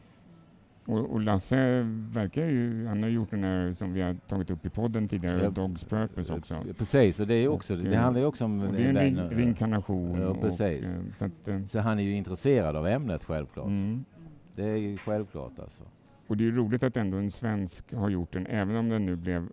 Och, 0.85 1.11
och, 1.13 1.21
Lasse 1.21 1.81
verkar 2.13 2.45
ju, 2.45 2.87
han 2.87 3.03
har 3.03 3.09
gjort 3.09 3.31
den 3.31 3.43
här 3.43 3.73
som 3.73 3.93
vi 3.93 4.01
har 4.01 4.13
tagit 4.13 4.49
upp 4.49 4.65
i 4.65 4.69
podden 4.69 5.07
tidigare, 5.07 5.43
ja, 5.43 5.49
Dogs 5.49 5.83
Purpose 5.83 6.33
också. 6.33 6.63
Precis, 6.77 7.19
och 7.19 7.27
det, 7.27 7.33
är 7.33 7.47
också, 7.47 7.73
och, 7.73 7.79
det 7.79 7.95
handlar 7.95 8.21
ju 8.21 8.27
också 8.27 8.45
om... 8.45 8.59
det 8.59 8.83
är 8.83 8.89
en 8.89 8.97
ring, 8.97 9.17
reinkarnation. 9.17 10.21
Ja, 10.21 10.33
precis. 10.41 10.87
Och, 10.87 10.95
eh, 10.95 11.01
så, 11.17 11.25
att, 11.25 11.47
eh, 11.47 11.63
så, 11.63 11.79
han 11.79 11.99
är 11.99 12.03
ju 12.03 12.15
intresserad 12.15 12.75
av 12.75 12.87
ämnet 12.87 13.23
självklart. 13.23 13.67
Mm. 13.67 14.05
Det 14.55 14.63
är 14.63 14.77
ju 14.77 14.97
självklart 14.97 15.59
alltså. 15.59 15.83
Och 16.27 16.37
det 16.37 16.47
är 16.47 16.51
roligt 16.51 16.83
att 16.83 16.97
ändå 16.97 17.17
en 17.17 17.31
svensk 17.31 17.93
har 17.93 18.09
gjort 18.09 18.33
den, 18.33 18.47
även 18.47 18.75
om 18.75 18.89
den 18.89 19.05
nu 19.05 19.15
blev... 19.15 19.47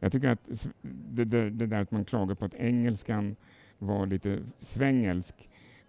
Jag 0.00 0.12
tycker 0.12 0.28
att 0.28 0.48
det, 0.82 1.24
det, 1.24 1.50
det 1.50 1.66
där 1.66 1.80
att 1.80 1.90
man 1.90 2.04
klagar 2.04 2.34
på 2.34 2.44
att 2.44 2.54
engelskan 2.54 3.36
var 3.78 4.06
lite 4.06 4.38
svängelsk, 4.60 5.47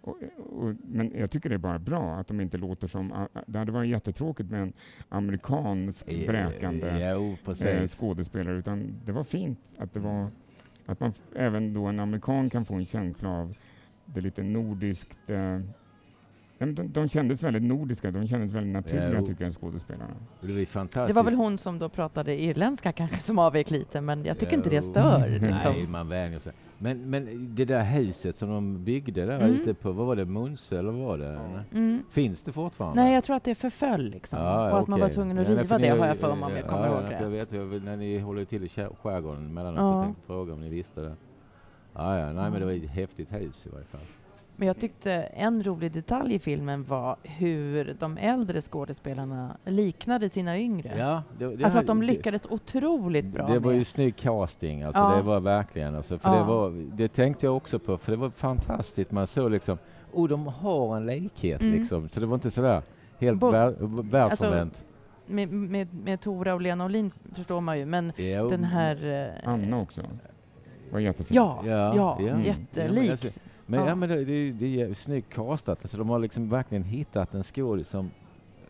och, 0.10 0.18
och, 0.64 0.76
men 0.82 1.12
jag 1.16 1.32
tycker 1.32 1.50
det 1.50 1.56
är 1.56 1.58
bara 1.58 1.80
bra 1.80 2.16
att 2.16 2.28
de 2.28 2.42
inte 2.42 2.58
låter 2.58 2.88
som... 2.88 3.28
Det 3.46 3.60
hade 3.60 3.72
varit 3.72 3.90
jättetråkigt 3.90 4.50
med 4.50 4.62
en 4.62 4.74
amerikansk 5.10 6.06
bräkande 6.06 7.12
jo, 7.14 7.38
eh, 7.66 7.88
skådespelare, 7.88 8.58
utan 8.58 8.94
det 9.06 9.12
var 9.12 9.24
fint 9.24 9.60
att 9.78 9.94
det 9.94 10.00
var 10.00 10.28
att 10.86 11.00
man 11.00 11.14
även 11.36 11.74
då 11.74 11.86
en 11.86 12.00
amerikan 12.00 12.50
kan 12.50 12.66
få 12.66 12.74
en 12.74 12.86
känsla 12.86 13.30
av 13.30 13.58
det 14.06 14.22
lite 14.22 14.44
nordiskt 14.44 15.30
eh, 15.30 15.60
de, 16.60 16.92
de 16.92 17.10
kändes 17.10 17.44
väldigt 17.44 17.64
nordiska, 17.64 18.12
de 18.12 18.28
kändes 18.28 18.52
väldigt 18.52 18.74
naturliga 18.74 19.14
ja, 19.14 19.26
tycker 19.26 19.44
jag, 19.44 19.54
skådespelarna. 19.54 20.16
Det 20.42 20.54
var 20.54 20.66
fantastiskt. 20.66 21.08
Det 21.08 21.14
var 21.14 21.24
väl 21.24 21.34
hon 21.34 21.58
som 21.58 21.80
då 21.80 21.90
pratade 21.90 22.42
irländska 22.42 22.92
kanske 22.92 23.20
som 23.20 23.40
avvek 23.40 23.72
lite, 23.72 24.02
men 24.02 24.26
jag 24.26 24.40
tycker 24.40 24.54
ja, 24.54 24.58
inte 24.58 24.70
det 24.70 24.82
stör. 24.82 25.30
Liksom. 25.42 25.74
Nej, 25.74 25.88
man 25.88 26.10
vänjer 26.10 26.40
sig. 26.40 26.54
Men, 26.82 27.10
men 27.10 27.56
det 27.56 27.66
där 27.66 27.84
huset 27.84 28.36
som 28.36 28.50
de 28.50 28.84
byggde 28.84 29.26
där 29.26 29.40
mm. 29.40 29.54
ute 29.54 29.74
på, 29.74 29.92
vad 29.92 30.08
var 30.08 30.16
det, 30.16 30.26
Munse 30.26 30.80
eller 30.80 30.92
vad 30.92 31.02
var 31.02 31.18
det? 31.18 31.40
Mm. 31.72 32.04
Finns 32.12 32.44
det 32.44 32.52
fortfarande? 32.52 33.04
Nej, 33.04 33.14
jag 33.14 33.24
tror 33.24 33.36
att 33.36 33.44
det 33.44 33.56
förföll 33.56 34.10
liksom. 34.10 34.40
Ja, 34.40 34.62
och 34.62 34.68
okay. 34.68 34.82
att 34.82 34.88
man 34.88 35.00
var 35.00 35.10
tvungen 35.10 35.38
att 35.38 35.48
riva 35.48 35.78
det 35.78 35.90
har 35.90 36.08
jag 36.08 36.18
för 36.18 36.36
mig 36.36 36.46
om 36.46 36.56
jag 36.56 36.68
kommer 36.68 36.88
ihåg 36.88 37.12
rätt. 37.12 37.22
Jag 37.22 37.30
vet, 37.30 37.52
jag, 37.52 37.86
när 37.86 37.98
ni 37.98 38.20
håller 38.20 38.46
till 38.46 38.64
i 38.64 38.70
skärgården 38.70 39.54
mellanåt 39.54 39.80
ja. 39.80 39.94
så 39.94 40.04
tänkte 40.04 40.22
jag 40.22 40.28
fråga 40.28 40.54
om 40.54 40.62
ni 40.62 40.70
visste 40.70 41.02
det. 41.02 41.16
Ja, 41.94 42.20
ja, 42.20 42.26
nej 42.34 42.52
men 42.52 42.60
det 42.60 42.66
var 42.66 42.74
ett 42.74 42.90
häftigt 42.90 43.34
hus 43.34 43.66
i 43.66 43.70
varje 43.70 43.86
fall. 43.86 44.02
Men 44.60 44.68
jag 44.68 44.80
tyckte 44.80 45.12
en 45.14 45.64
rolig 45.64 45.92
detalj 45.92 46.36
i 46.36 46.40
filmen 46.40 46.84
var 46.84 47.16
hur 47.24 47.96
de 48.00 48.18
äldre 48.18 48.62
skådespelarna 48.62 49.58
liknade 49.66 50.30
sina 50.30 50.60
yngre. 50.60 50.98
Ja, 50.98 51.24
det, 51.38 51.56
det 51.56 51.64
alltså 51.64 51.80
att 51.80 51.88
de 51.88 52.02
lyckades 52.02 52.42
det, 52.42 52.50
otroligt 52.50 53.26
bra. 53.26 53.48
Det 53.48 53.60
var 53.60 53.72
med. 53.72 53.78
ju 53.78 53.84
snygg 53.84 54.16
casting, 54.16 54.84
alltså 54.84 55.02
ja. 55.02 55.16
det 55.16 55.22
var 55.22 55.40
verkligen. 55.40 55.96
Alltså, 55.96 56.18
för 56.18 56.30
ja. 56.30 56.38
det, 56.40 56.44
var, 56.44 56.96
det 56.98 57.08
tänkte 57.08 57.46
jag 57.46 57.58
också 57.58 57.80
på, 57.80 57.98
för 57.98 58.12
det 58.12 58.18
var 58.18 58.30
fantastiskt. 58.30 59.12
Man 59.12 59.28
såg 59.28 59.52
liksom, 59.52 59.78
oh 60.12 60.28
de 60.28 60.48
har 60.48 60.98
en 60.98 61.06
likhet 61.06 61.62
mm. 61.62 61.74
liksom. 61.74 62.10
Så 62.10 62.20
det 62.20 62.26
var 62.26 62.36
inte 62.36 62.52
sådär 62.52 62.82
helt 63.20 63.40
Bo 63.40 63.50
världsfrånvänt. 63.52 64.38
Alltså, 64.42 64.84
med, 65.26 65.50
med, 65.54 65.94
med 65.94 66.22
Tora 66.22 66.54
och 66.54 66.62
Lena 66.62 66.86
Olin 66.86 67.12
förstår 67.34 67.62
man 67.62 67.80
ju, 67.80 67.86
men 67.86 68.14
jo. 68.18 68.50
den 68.50 68.64
här... 68.64 69.30
Eh, 69.44 69.50
Anna 69.50 69.82
också. 69.82 70.02
Var 70.92 71.00
jättefin. 71.00 71.36
Ja, 71.36 71.64
ja, 71.66 71.96
ja, 71.96 72.18
ja. 72.20 72.40
jättelik. 72.40 73.24
Ja, 73.24 73.30
men, 73.70 73.80
ja. 73.80 73.88
ja. 73.88 73.96
men 73.96 74.10
det, 74.10 74.26
det, 74.26 74.52
det 74.52 74.82
är 74.82 74.94
snyggt 74.94 75.34
castat. 75.34 75.80
Alltså, 75.82 75.98
de 75.98 76.10
har 76.10 76.20
liksom 76.20 76.50
verkligen 76.50 76.84
hittat 76.84 77.34
en 77.34 77.44
skådis 77.44 77.90
som 77.90 78.12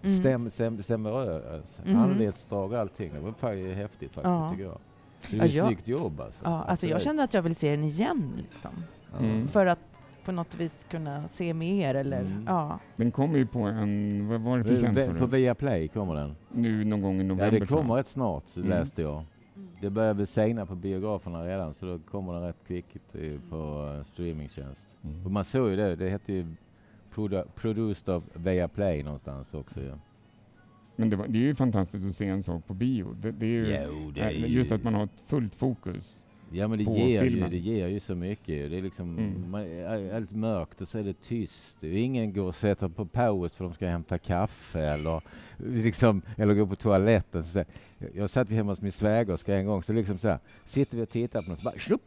mm. 0.02 0.18
stäm, 0.18 0.50
stäm, 0.50 0.84
stämmer 0.84 1.10
överens. 1.10 1.80
Mm. 1.86 2.00
Anletsdrag 2.00 2.72
och 2.72 2.80
allting. 2.80 3.14
Det 3.14 3.20
var 3.20 3.74
häftigt 3.76 4.14
faktiskt, 4.14 4.24
ja. 4.24 4.50
tycker 4.52 4.64
jag. 4.64 4.78
Det 5.30 5.38
är 5.38 5.40
ja, 5.40 5.46
ett 5.46 5.68
snyggt 5.68 5.88
jobb 5.88 6.22
alltså. 6.22 6.42
Ja, 6.46 6.64
alltså 6.64 6.88
jag 6.88 7.02
känner 7.02 7.24
att 7.24 7.34
jag 7.34 7.42
vill 7.42 7.56
se 7.56 7.72
den 7.72 7.84
igen. 7.84 8.32
Liksom. 8.38 8.72
Mm. 9.20 9.48
För 9.48 9.66
att 9.66 9.80
på 10.26 10.32
något 10.32 10.56
vis 10.56 10.86
kunna 10.90 11.28
se 11.28 11.54
mer 11.54 11.96
eller 11.96 12.20
mm. 12.20 12.46
ja. 12.48 12.80
Den 12.96 13.12
kommer 13.12 13.38
ju 13.38 13.46
på 13.46 13.60
en, 13.60 14.28
vad 14.28 14.42
var 14.42 14.58
det 14.58 14.64
för 14.64 14.78
tjänst? 14.78 15.20
På 15.20 15.26
Viaplay 15.26 15.88
kommer 15.88 16.16
den. 16.16 16.36
Nu 16.54 16.86
någon 16.86 17.02
gång 17.02 17.22
i 17.22 17.24
november. 17.24 17.46
Ja, 17.46 17.60
det 17.60 17.66
kommer 17.66 17.96
rätt 17.96 18.08
snart 18.08 18.56
mm. 18.56 18.70
läste 18.70 19.02
jag. 19.02 19.24
Det 19.82 19.90
börjar 19.90 20.14
bli 20.14 20.26
sena 20.26 20.66
på 20.66 20.76
biograferna 20.76 21.46
redan 21.46 21.74
så 21.74 21.86
då 21.86 22.00
kommer 22.00 22.34
den 22.34 22.42
rätt 22.42 22.68
kvickt 22.68 23.14
på 23.50 24.04
streamingtjänst. 24.06 24.96
Mm. 25.04 25.26
Och 25.26 25.32
man 25.32 25.44
såg 25.44 25.70
ju 25.70 25.76
det, 25.76 25.96
det 25.96 26.10
hette 26.10 26.34
ju 26.34 26.46
produ 27.14 27.44
Produced 27.56 28.16
of 28.16 28.24
Viaplay 28.34 29.04
någonstans 29.04 29.54
också 29.54 29.82
ja. 29.84 29.94
Men 30.96 31.10
det, 31.10 31.16
var, 31.16 31.28
det, 31.28 31.38
är 31.38 31.42
ju 31.42 31.56
fantastiskt 31.56 32.06
att 32.06 32.16
se 32.16 32.28
en 32.28 32.44
sak 32.44 32.68
på 32.68 32.74
bio. 32.74 33.16
Det, 33.22 33.32
det 33.32 33.46
är 33.46 33.50
ju, 33.50 33.88
jo, 33.88 34.12
det 34.12 34.22
är 34.22 34.32
just 34.32 34.72
att 34.72 34.84
man 34.84 34.94
har 34.94 35.04
ett 35.04 35.24
fullt 35.28 35.56
fokus 35.56 36.20
Ja 36.52 36.68
men 36.68 36.78
det 36.78 36.84
ger, 36.84 37.24
ju, 37.24 37.50
det 37.50 37.58
ger 37.58 37.88
ju 37.88 38.00
så 38.00 38.16
mycket. 38.16 38.72
Det 38.72 38.78
är 38.78 38.82
liksom 38.82 39.18
mm. 39.18 39.52
man, 39.52 39.66
allt 40.16 40.32
mörkt 40.32 40.82
och 40.82 40.88
så 40.88 41.00
är 41.00 41.04
det 41.04 41.22
tyst. 41.22 41.84
Ingen 41.84 42.34
går 42.34 42.44
och 42.44 42.56
sätter 42.56 42.88
på 42.88 43.06
paus 43.06 43.58
för 43.58 43.64
de 43.64 43.74
ska 43.74 43.88
hämta 43.88 44.18
kaffe 44.18 44.82
eller, 44.82 45.22
liksom, 45.58 46.22
eller 46.38 46.54
gå 46.54 46.68
på 46.68 46.76
toaletten. 46.76 47.44
Så, 47.44 47.64
jag 48.16 48.30
satt 48.30 48.50
hemma 48.50 48.72
hos 48.72 48.82
min 48.82 48.92
svägerska 48.92 49.56
en 49.56 49.66
gång 49.66 49.84
så 49.84 49.94
liksom 49.94 50.18
så 50.18 50.28
här, 50.28 50.40
sitter 50.66 50.98
vi 50.98 51.04
och 51.04 51.10
tittar 51.10 51.42
på 51.42 51.50
något 51.50 51.60
så 51.60 51.64
bara 51.64 51.80
slupp, 51.80 52.02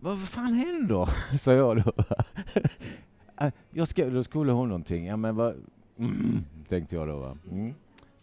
vad 0.00 0.20
fan 0.20 0.54
händer? 0.54 1.08
sa 1.38 1.52
jag 1.52 1.76
då. 1.76 1.92
Äh, 3.40 3.52
jag 3.70 3.88
ska, 3.88 4.10
då 4.10 4.24
skulle 4.24 4.52
hon 4.52 4.68
någonting. 4.68 5.06
Ja, 5.06 5.16
men 5.16 5.36
vad, 5.36 5.54
mm, 5.98 6.44
tänkte 6.68 6.94
jag 6.94 7.08
då. 7.08 7.18
Va? 7.18 7.38
Mm. 7.50 7.74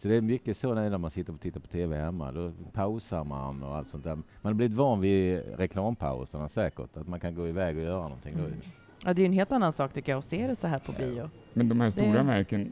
Så 0.03 0.09
det 0.09 0.15
är 0.15 0.21
mycket 0.21 0.57
så 0.57 0.73
när 0.73 0.97
man 0.97 1.11
sitter 1.11 1.33
och 1.33 1.39
tittar 1.39 1.59
på 1.59 1.67
TV 1.67 1.97
hemma. 1.97 2.31
Då 2.31 2.51
pausar 2.73 3.23
man 3.23 3.63
och 3.63 3.75
allt 3.75 3.89
sånt 3.89 4.03
där. 4.03 4.15
Man 4.15 4.23
har 4.41 4.53
blivit 4.53 4.77
van 4.77 5.01
vid 5.01 5.41
reklampauserna 5.57 6.47
säkert. 6.47 6.97
Att 6.97 7.07
man 7.07 7.19
kan 7.19 7.35
gå 7.35 7.47
iväg 7.47 7.77
och 7.77 7.83
göra 7.83 8.01
någonting. 8.01 8.33
Mm. 8.33 8.51
Ja, 9.05 9.13
det 9.13 9.21
är 9.21 9.25
en 9.25 9.33
helt 9.33 9.51
annan 9.51 9.73
sak 9.73 9.93
tycker 9.93 10.11
jag 10.11 10.19
att 10.19 10.25
se 10.25 10.47
det 10.47 10.55
så 10.55 10.67
här 10.67 10.79
på 10.79 10.91
bio. 10.91 11.29
Men 11.53 11.69
de 11.69 11.81
här 11.81 11.89
stora 11.89 12.13
det... 12.13 12.23
verken, 12.23 12.71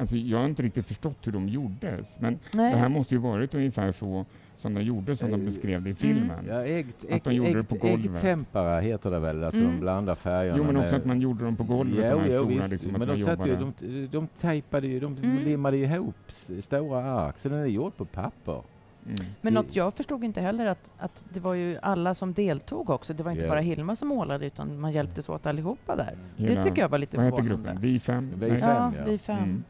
alltså 0.00 0.16
jag 0.16 0.38
har 0.38 0.46
inte 0.46 0.62
riktigt 0.62 0.86
förstått 0.86 1.26
hur 1.26 1.32
de 1.32 1.48
gjordes. 1.48 2.20
Men 2.20 2.38
Nej. 2.54 2.72
det 2.72 2.78
här 2.78 2.88
måste 2.88 3.14
ju 3.14 3.20
varit 3.20 3.54
ungefär 3.54 3.92
så 3.92 4.24
som 4.56 4.74
de 4.74 4.82
gjorde, 4.82 5.16
som 5.16 5.30
de 5.30 5.44
beskrev 5.44 5.82
det 5.82 5.90
i 5.90 5.92
mm. 5.92 5.96
filmen. 5.96 6.44
Ja, 6.48 6.64
ägg, 6.64 6.86
att 7.10 7.24
de 7.24 7.34
gjorde 7.34 7.50
ägg, 7.50 7.56
det 7.56 7.62
på 7.62 7.74
golvet. 7.74 8.10
Äggtempera 8.10 8.80
heter 8.80 9.10
det 9.10 9.18
väl, 9.18 9.44
alltså 9.44 9.60
mm. 9.60 9.72
de 9.72 9.80
blandar 9.80 10.14
färgerna. 10.14 10.58
Jo, 10.58 10.64
men 10.64 10.76
också 10.76 10.96
att 10.96 11.04
man 11.04 11.20
gjorde 11.20 11.44
dem 11.44 11.56
på 11.56 11.64
golvet, 11.64 12.06
jo, 12.10 12.18
de 12.18 12.20
här 12.20 12.30
jo, 12.30 12.40
stora. 12.40 12.54
Visst. 12.54 12.70
Liksom, 12.70 12.92
men 12.92 13.08
de, 13.08 13.16
satt 13.16 13.46
ju, 13.46 13.56
de, 13.56 14.06
de 14.06 14.26
tejpade 14.26 14.86
ju, 14.86 15.00
de 15.00 15.16
mm. 15.16 15.44
limmade 15.44 15.76
ihop 15.76 16.14
stora 16.60 17.04
ark, 17.04 17.38
så 17.38 17.48
den 17.48 17.58
är 17.58 17.66
gjord 17.66 17.96
på 17.96 18.04
papper. 18.04 18.62
Mm. 19.06 19.16
Men 19.40 19.54
något 19.54 19.76
jag 19.76 19.94
förstod 19.94 20.24
inte 20.24 20.40
heller 20.40 20.66
att, 20.66 20.90
att 20.98 21.24
det 21.32 21.40
var 21.40 21.54
ju 21.54 21.78
alla 21.82 22.14
som 22.14 22.32
deltog 22.32 22.90
också. 22.90 23.14
Det 23.14 23.22
var 23.22 23.30
inte 23.30 23.44
yeah. 23.44 23.52
bara 23.52 23.60
Hilma 23.60 23.96
som 23.96 24.08
målade 24.08 24.46
utan 24.46 24.80
man 24.80 24.92
hjälptes 24.92 25.28
åt 25.28 25.46
allihopa 25.46 25.96
där. 25.96 26.18
Hela, 26.36 26.54
det 26.54 26.62
tycker 26.62 26.82
jag 26.82 26.88
var 26.88 26.98
lite 26.98 27.16
förvånande. 27.16 27.36
Vad 27.36 27.44
hette 27.44 27.62
gruppen? 27.62 27.80
Vi 27.80 28.00
fem? 28.00 28.32
Vi 28.36 28.48
fem, 28.48 28.60
ja. 28.60 28.92
ja. 28.98 29.04
Vi 29.06 29.18
fem. 29.18 29.64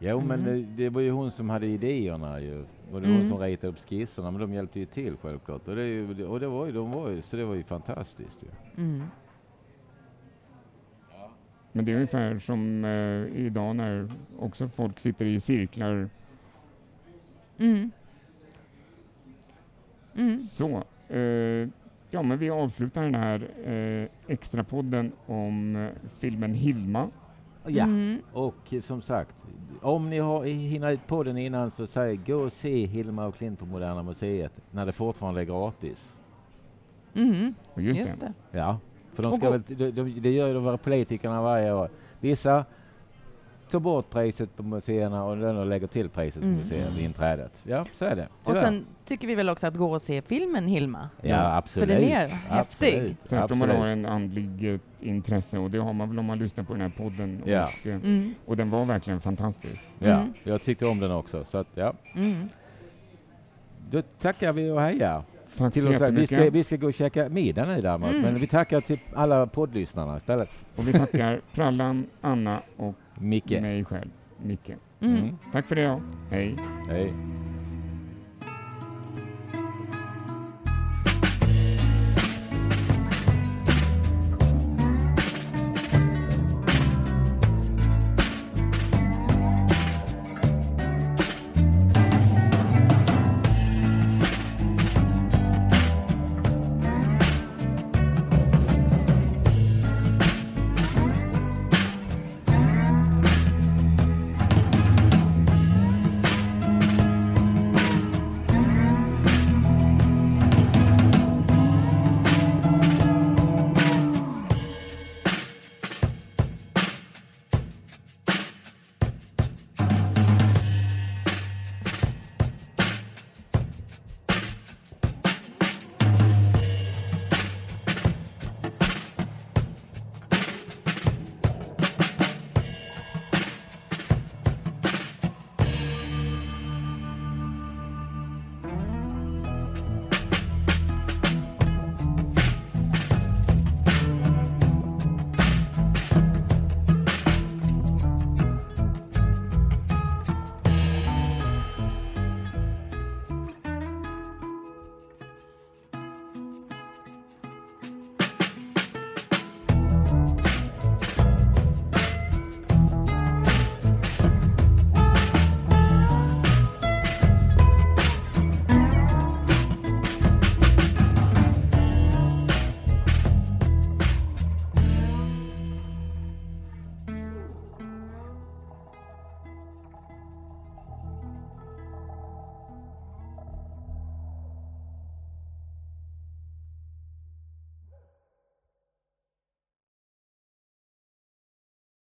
Mm. 0.00 0.10
Jo, 0.10 0.20
men 0.20 0.40
mm. 0.40 0.54
det, 0.54 0.82
det, 0.84 0.90
var 0.90 1.00
ju 1.00 1.10
hon 1.10 1.30
som 1.30 1.50
hade 1.50 1.66
idéerna 1.66 2.40
ju. 2.40 2.64
Och 2.92 3.00
det 3.00 3.08
var 3.08 3.14
hon 3.14 3.16
mm. 3.16 3.28
som 3.28 3.38
ritade 3.38 3.72
upp 3.72 3.78
skisserna, 3.78 4.30
men 4.30 4.40
de 4.40 4.54
hjälpte 4.54 4.78
ju 4.78 4.86
till 4.86 5.16
självklart. 5.16 5.68
Och 5.68 5.76
det, 5.76 5.86
ju, 5.86 6.26
och 6.26 6.40
det 6.40 6.46
var 6.46 6.66
ju, 6.66 6.72
de 6.72 6.90
var 6.90 7.10
ju, 7.10 7.22
så 7.22 7.36
det 7.36 7.44
var 7.44 7.54
ju 7.54 7.62
fantastiskt 7.62 8.42
ju. 8.42 8.82
Mm. 8.84 9.02
Men 11.72 11.84
det 11.84 11.92
är 11.92 11.94
ungefär 11.94 12.38
som 12.38 12.84
eh, 12.84 13.46
idag 13.46 13.76
när 13.76 14.08
också 14.38 14.68
folk 14.68 14.98
sitter 14.98 15.26
i 15.26 15.40
cirklar. 15.40 16.08
Mm. 17.58 17.90
Mm. 20.16 20.40
Så. 20.40 20.84
Eh, 21.08 21.68
ja, 22.10 22.22
men 22.22 22.38
vi 22.38 22.50
avslutar 22.50 23.02
den 23.02 23.14
här 23.14 23.48
eh, 23.64 24.32
extrapodden 24.32 25.12
om 25.26 25.76
eh, 25.76 25.90
filmen 26.20 26.54
Hilma. 26.54 27.08
Ja, 27.70 27.84
mm. 27.84 28.18
och 28.32 28.74
som 28.82 29.02
sagt, 29.02 29.34
om 29.82 30.10
ni 30.10 30.18
har, 30.18 30.44
hinner 30.44 30.98
på 31.06 31.22
den 31.22 31.36
innan 31.36 31.70
så 31.70 31.86
säg 31.86 32.16
gå 32.16 32.36
och 32.36 32.52
se 32.52 32.86
Hilma 32.86 33.26
och 33.26 33.36
Klint 33.36 33.58
på 33.58 33.66
Moderna 33.66 34.02
Museet 34.02 34.52
när 34.70 34.86
det 34.86 34.92
fortfarande 34.92 35.40
är 35.40 35.44
gratis. 35.44 36.16
Mm. 37.14 37.54
Just, 37.76 38.00
Just 38.00 38.20
det. 38.20 38.32
det. 38.50 38.58
Ja, 38.58 38.78
för 39.12 39.22
de 39.22 39.36
ska 39.36 39.50
väl, 39.50 39.62
de, 39.66 39.90
de, 39.90 40.20
det 40.20 40.30
gör 40.30 40.48
ju 40.48 40.54
de 40.54 40.64
våra 40.64 40.76
politikerna 40.76 41.42
varje 41.42 41.72
år. 41.72 41.90
Vissa 42.20 42.64
tar 43.68 43.80
bort 43.80 44.10
priset 44.10 44.56
på 44.56 44.62
museerna 44.62 45.24
och 45.24 45.36
den 45.36 45.68
lägger 45.68 45.86
till 45.86 46.08
priset 46.08 46.42
mm. 46.42 46.54
på 46.54 46.62
museet 46.62 46.98
vid 46.98 47.04
inträdet. 47.04 47.62
Ja, 47.64 47.84
så 47.92 48.04
är 48.04 48.16
det. 48.16 48.28
Tyvärr. 48.44 48.60
Och 48.60 48.66
sen 48.66 48.86
tycker 49.04 49.26
vi 49.26 49.34
väl 49.34 49.48
också 49.48 49.66
att 49.66 49.76
gå 49.76 49.92
och 49.92 50.02
se 50.02 50.22
filmen 50.22 50.66
Hilma. 50.66 51.08
Ja, 51.20 51.56
absolut. 51.56 51.88
För 51.88 51.94
den 51.94 52.04
är 52.04 52.26
häftig. 52.28 53.16
Särskilt 53.24 53.50
om 53.50 53.58
man 53.58 53.70
har 53.70 53.86
en 53.86 54.06
andlig 54.06 54.74
eh, 54.74 54.80
intresse 55.00 55.58
och 55.58 55.70
det 55.70 55.78
har 55.78 55.92
man 55.92 56.08
väl 56.08 56.18
om 56.18 56.24
man 56.24 56.38
lyssnar 56.38 56.64
på 56.64 56.72
den 56.72 56.82
här 56.82 56.92
podden. 56.96 57.42
Ja. 57.44 57.64
Och, 57.64 57.86
eh, 57.86 57.94
mm. 57.94 58.34
och 58.46 58.56
den 58.56 58.70
var 58.70 58.84
verkligen 58.84 59.20
fantastisk. 59.20 59.82
Ja, 59.98 60.08
mm. 60.08 60.32
jag 60.44 60.62
tyckte 60.62 60.86
om 60.86 61.00
den 61.00 61.10
också. 61.10 61.44
Så 61.44 61.58
att, 61.58 61.68
ja. 61.74 61.92
Mm. 62.16 62.48
Då 63.90 64.02
tackar 64.02 64.52
vi 64.52 64.70
och 64.70 64.80
hejar. 64.80 65.22
Tack 65.56 65.72
till 65.72 65.88
oss. 65.88 66.00
Vi 66.00 66.26
ska, 66.26 66.50
vi 66.50 66.64
ska 66.64 66.76
gå 66.76 66.86
och 66.86 66.94
käka 66.94 67.28
middag 67.28 67.66
nu 67.66 67.80
däremot, 67.80 68.10
mm. 68.10 68.22
men 68.22 68.34
vi 68.34 68.46
tackar 68.46 68.80
till 68.80 68.98
alla 69.14 69.46
poddlyssnarna 69.46 70.16
istället. 70.16 70.50
Och 70.76 70.88
vi 70.88 70.92
tackar 70.92 71.40
Prallan, 71.54 72.06
Anna 72.20 72.58
och 72.76 72.94
Micke. 73.20 73.60
mig 73.60 73.84
själv, 73.84 74.10
Micke. 74.42 74.70
Mm. 75.00 75.38
Tack 75.52 75.66
för 75.66 75.76
det. 75.76 75.82
Ja. 75.82 76.00
Hej. 76.30 76.56
Hej. 76.88 77.12